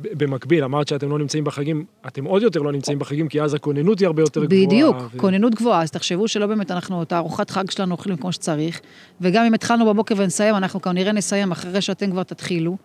[0.00, 3.98] במקביל, אמרת שאתם לא נמצאים בחגים, אתם עוד יותר לא נמצאים בחגים, כי אז הכוננות
[3.98, 4.66] היא הרבה יותר גבוהה.
[4.66, 5.18] בדיוק, ו...
[5.18, 8.80] כוננות גבוהה, אז תחשבו שלא באמת אנחנו, את הארוחת חג שלנו אוכלים כמו שצריך,
[9.20, 12.76] וגם אם התחלנו בבוקר ונסיים, אנחנו כנראה נסיים אחרי שאתם כבר תתחילו,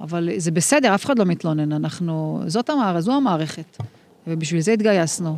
[0.00, 3.76] אבל זה בסדר, אף אחד לא מתלונן, אנחנו, זאת המערכת, זו המערכת,
[4.26, 5.36] ובשביל זה התגייסנו.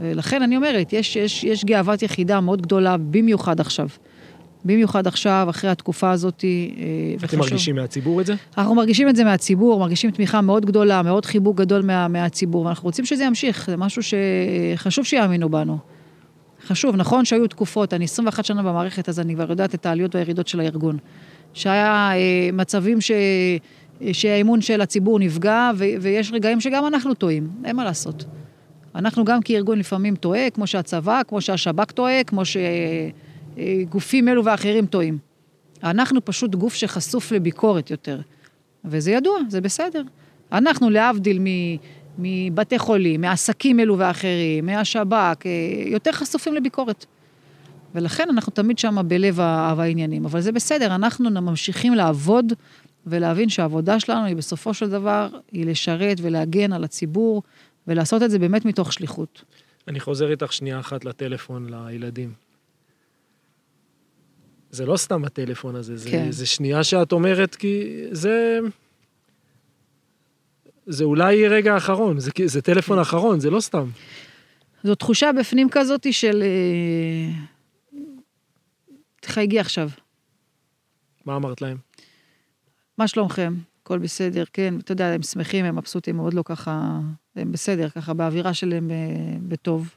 [0.00, 3.88] ולכן אני אומרת, יש, יש, יש גאוות יחידה מאוד גדולה, במיוחד עכשיו.
[4.64, 6.44] במיוחד עכשיו, אחרי התקופה הזאת.
[6.44, 8.34] אה, אתם מרגישים מהציבור את זה?
[8.58, 12.86] אנחנו מרגישים את זה מהציבור, מרגישים תמיכה מאוד גדולה, מאוד חיבוק גדול מה, מהציבור, ואנחנו
[12.86, 15.78] רוצים שזה ימשיך, זה משהו שחשוב שיאמינו בנו.
[16.66, 20.48] חשוב, נכון שהיו תקופות, אני 21 שנה במערכת, אז אני כבר יודעת את העליות והירידות
[20.48, 20.98] של הארגון.
[21.54, 23.10] שהיה אה, מצבים ש...
[24.12, 25.84] שהאמון של הציבור נפגע, ו...
[26.00, 28.24] ויש רגעים שגם אנחנו טועים, אין מה לעשות.
[28.94, 32.56] אנחנו גם כארגון לפעמים טועה, כמו שהצבא, כמו שהשב"כ טועה, כמו ש...
[33.88, 35.18] גופים אלו ואחרים טועים.
[35.84, 38.20] אנחנו פשוט גוף שחשוף לביקורת יותר.
[38.84, 40.02] וזה ידוע, זה בסדר.
[40.52, 41.38] אנחנו, להבדיל
[42.18, 45.50] מבתי חולים, מעסקים אלו ואחרים, מהשב"כ, אה,
[45.86, 47.06] יותר חשופים לביקורת.
[47.94, 50.24] ולכן אנחנו תמיד שם בלב העניינים.
[50.24, 52.52] אבל זה בסדר, אנחנו ממשיכים לעבוד
[53.06, 57.42] ולהבין שהעבודה שלנו היא בסופו של דבר, היא לשרת ולהגן על הציבור,
[57.86, 59.44] ולעשות את זה באמת מתוך שליחות.
[59.88, 62.32] אני חוזר איתך שנייה אחת לטלפון לילדים.
[64.74, 66.30] זה לא סתם הטלפון הזה, זה, כן.
[66.32, 68.58] זה שנייה שאת אומרת, כי זה...
[70.86, 73.02] זה אולי רגע אחרון, זה, זה טלפון כן.
[73.02, 73.86] אחרון, זה לא סתם.
[74.84, 76.42] זו תחושה בפנים כזאתי של...
[76.42, 77.44] אה,
[79.20, 79.88] תחייגי עכשיו.
[81.24, 81.76] מה אמרת להם?
[82.98, 83.54] מה שלומכם?
[83.82, 87.00] הכל בסדר, כן, אתה יודע, הם שמחים, הם מבסוטים, מאוד לא ככה,
[87.36, 88.96] הם בסדר, ככה באווירה שלהם אה,
[89.48, 89.94] בטוב.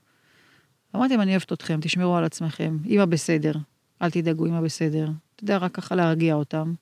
[0.95, 3.53] אמרתי להם, אני אוהבת אתכם, תשמרו על עצמכם, אמא בסדר.
[4.01, 5.09] אל תדאגו, אמא בסדר.
[5.35, 6.73] אתה יודע, רק ככה להרגיע אותם.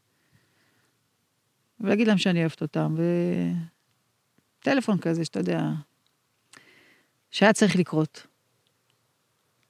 [1.80, 2.96] ולהגיד להם שאני אוהבת אותם,
[4.62, 5.70] וטלפון כזה, שאתה יודע,
[7.32, 8.28] שהיה צריך לקרות.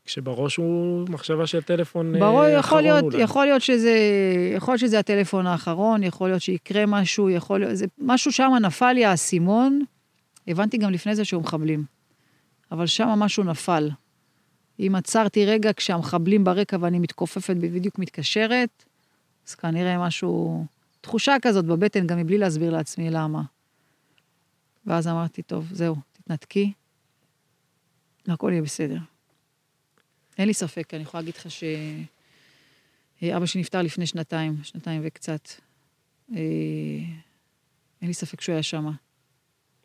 [0.06, 3.22] כשבראש הוא מחשבה של טלפון אה, בראש, יכול להיות, אולי.
[3.22, 3.98] יכול להיות שזה,
[4.56, 8.92] יכול להיות שזה הטלפון האחרון, יכול להיות שיקרה משהו, יכול להיות, זה, משהו שם נפל
[8.92, 9.82] לי האסימון,
[10.48, 11.84] הבנתי גם לפני זה שהוא מחבלים.
[12.72, 13.90] אבל שם משהו נפל.
[14.80, 18.86] אם עצרתי רגע כשהמחבלים ברקע ואני מתכופפת ובדיוק מתקשרת,
[19.48, 20.66] אז כנראה משהו,
[21.02, 23.42] תחושה כזאת בבטן, גם מבלי להסביר לעצמי למה.
[24.86, 26.74] ואז אמרתי, טוב, זהו, תתנתקי,
[28.28, 28.98] והכל יהיה בסדר.
[30.38, 31.48] אין לי ספק, אני יכולה להגיד לך
[33.22, 35.50] שאבא שלי נפטר לפני שנתיים, שנתיים וקצת.
[36.32, 36.38] אה,
[38.02, 38.86] אין לי ספק שהוא היה שם,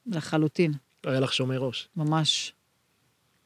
[0.07, 0.73] לחלוטין.
[1.05, 1.89] לא היה לך שומר ראש.
[1.97, 2.53] ממש.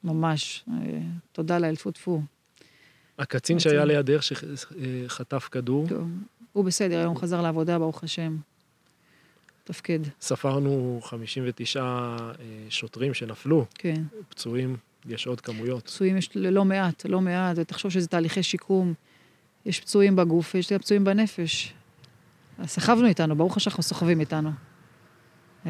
[0.05, 0.65] ממש.
[0.69, 1.01] אה,
[1.33, 2.23] תודה לאל, טפו טפו.
[3.19, 5.87] הקצין שהיה לידך שחטף כדור?
[6.53, 8.37] הוא בסדר, היום חזר לעבודה, ברוך השם.
[9.65, 9.99] תפקד.
[10.21, 12.27] ספרנו 59 אה,
[12.69, 13.65] שוטרים שנפלו.
[13.75, 14.03] כן.
[14.29, 14.77] פצועים,
[15.07, 15.85] יש עוד כמויות.
[15.85, 18.95] פצועים יש לא מעט, לא מעט, ותחשוב שזה תהליכי שיקום.
[19.67, 21.75] יש פצועים בגוף ויש פצועים בנפש.
[22.65, 24.51] סחבנו איתנו, ברוך השם אנחנו סוחבים איתנו.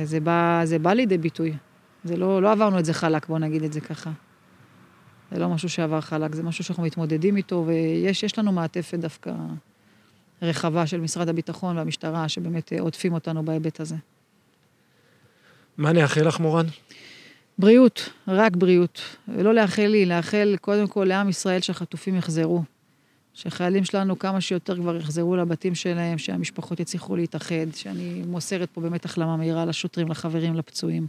[0.03, 1.57] זה בא, זה בא לידי ביטוי.
[2.05, 4.11] זה לא, לא עברנו את זה חלק, בואו נגיד את זה ככה.
[5.35, 9.33] זה לא משהו שעבר חלק, זה משהו שאנחנו מתמודדים איתו, ויש לנו מעטפת דווקא
[10.43, 13.95] רחבה של משרד הביטחון והמשטרה, שבאמת עוטפים אותנו בהיבט הזה.
[15.77, 16.67] מה נאחל לך, מורן?
[17.59, 19.01] בריאות, רק בריאות.
[19.29, 22.63] ולא לאחל לי, לאחל קודם כל לעם ישראל שהחטופים יחזרו.
[23.35, 29.05] שחיילים שלנו כמה שיותר כבר יחזרו לבתים שלהם, שהמשפחות יצליחו להתאחד, שאני מוסרת פה באמת
[29.05, 31.07] החלמה מהירה לשוטרים, לחברים, לפצועים.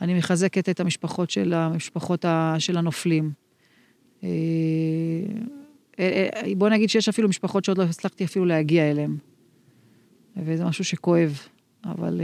[0.00, 2.24] אני מחזקת את המשפחות של, המשפחות
[2.58, 3.32] של הנופלים.
[4.24, 4.28] אה,
[5.98, 9.16] אה, אה, בוא נגיד שיש אפילו משפחות שעוד לא הצלחתי אפילו להגיע אליהן.
[10.36, 11.40] וזה משהו שכואב,
[11.84, 12.20] אבל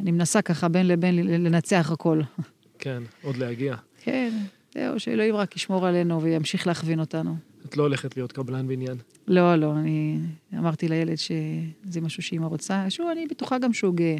[0.00, 2.20] אני מנסה ככה בין לבין לנצח הכל.
[2.78, 3.76] כן, עוד להגיע.
[4.02, 4.32] כן,
[4.74, 7.36] זהו, שאלוהים רק ישמור עלינו וימשיך להכווין אותנו.
[7.66, 8.96] את לא הולכת להיות קבלן בניין.
[9.28, 10.18] לא, לא, אני
[10.58, 14.16] אמרתי לילד שזה משהו שאימא רוצה, שהוא, אני בטוחה גם שהוא גאה.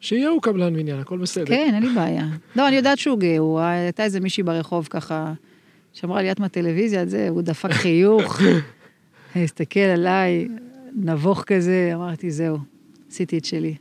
[0.00, 1.46] שיהיה הוא קבלן בניין, הכל בסדר.
[1.46, 2.26] כן, אין לי בעיה.
[2.56, 5.32] לא, אני יודעת שהוא גאה, הוא, הייתה איזה מישהי ברחוב ככה,
[5.92, 8.40] שאמרה לי, את מהטלוויזיה, את זה, הוא דפק חיוך,
[9.36, 10.48] הסתכל עליי,
[10.96, 12.58] נבוך כזה, אמרתי, זהו,
[13.10, 13.74] עשיתי את שלי.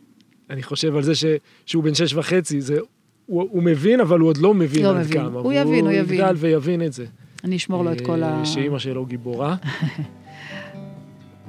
[0.50, 1.26] אני חושב על זה ש,
[1.66, 2.80] שהוא בן שש וחצי, זה,
[3.26, 5.22] הוא, הוא מבין, אבל הוא עוד לא מבין לא עד מבין.
[5.22, 5.40] כמה.
[5.40, 6.20] הוא יבין, הוא יבין.
[6.20, 7.06] הוא יגדל ויבין את זה.
[7.44, 8.46] אני אשמור לו את כל ה...
[8.46, 9.56] שאימא שלו גיבורה.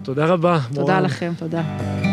[0.02, 0.74] תודה רבה, מורן.
[0.74, 2.07] תודה לכם, תודה.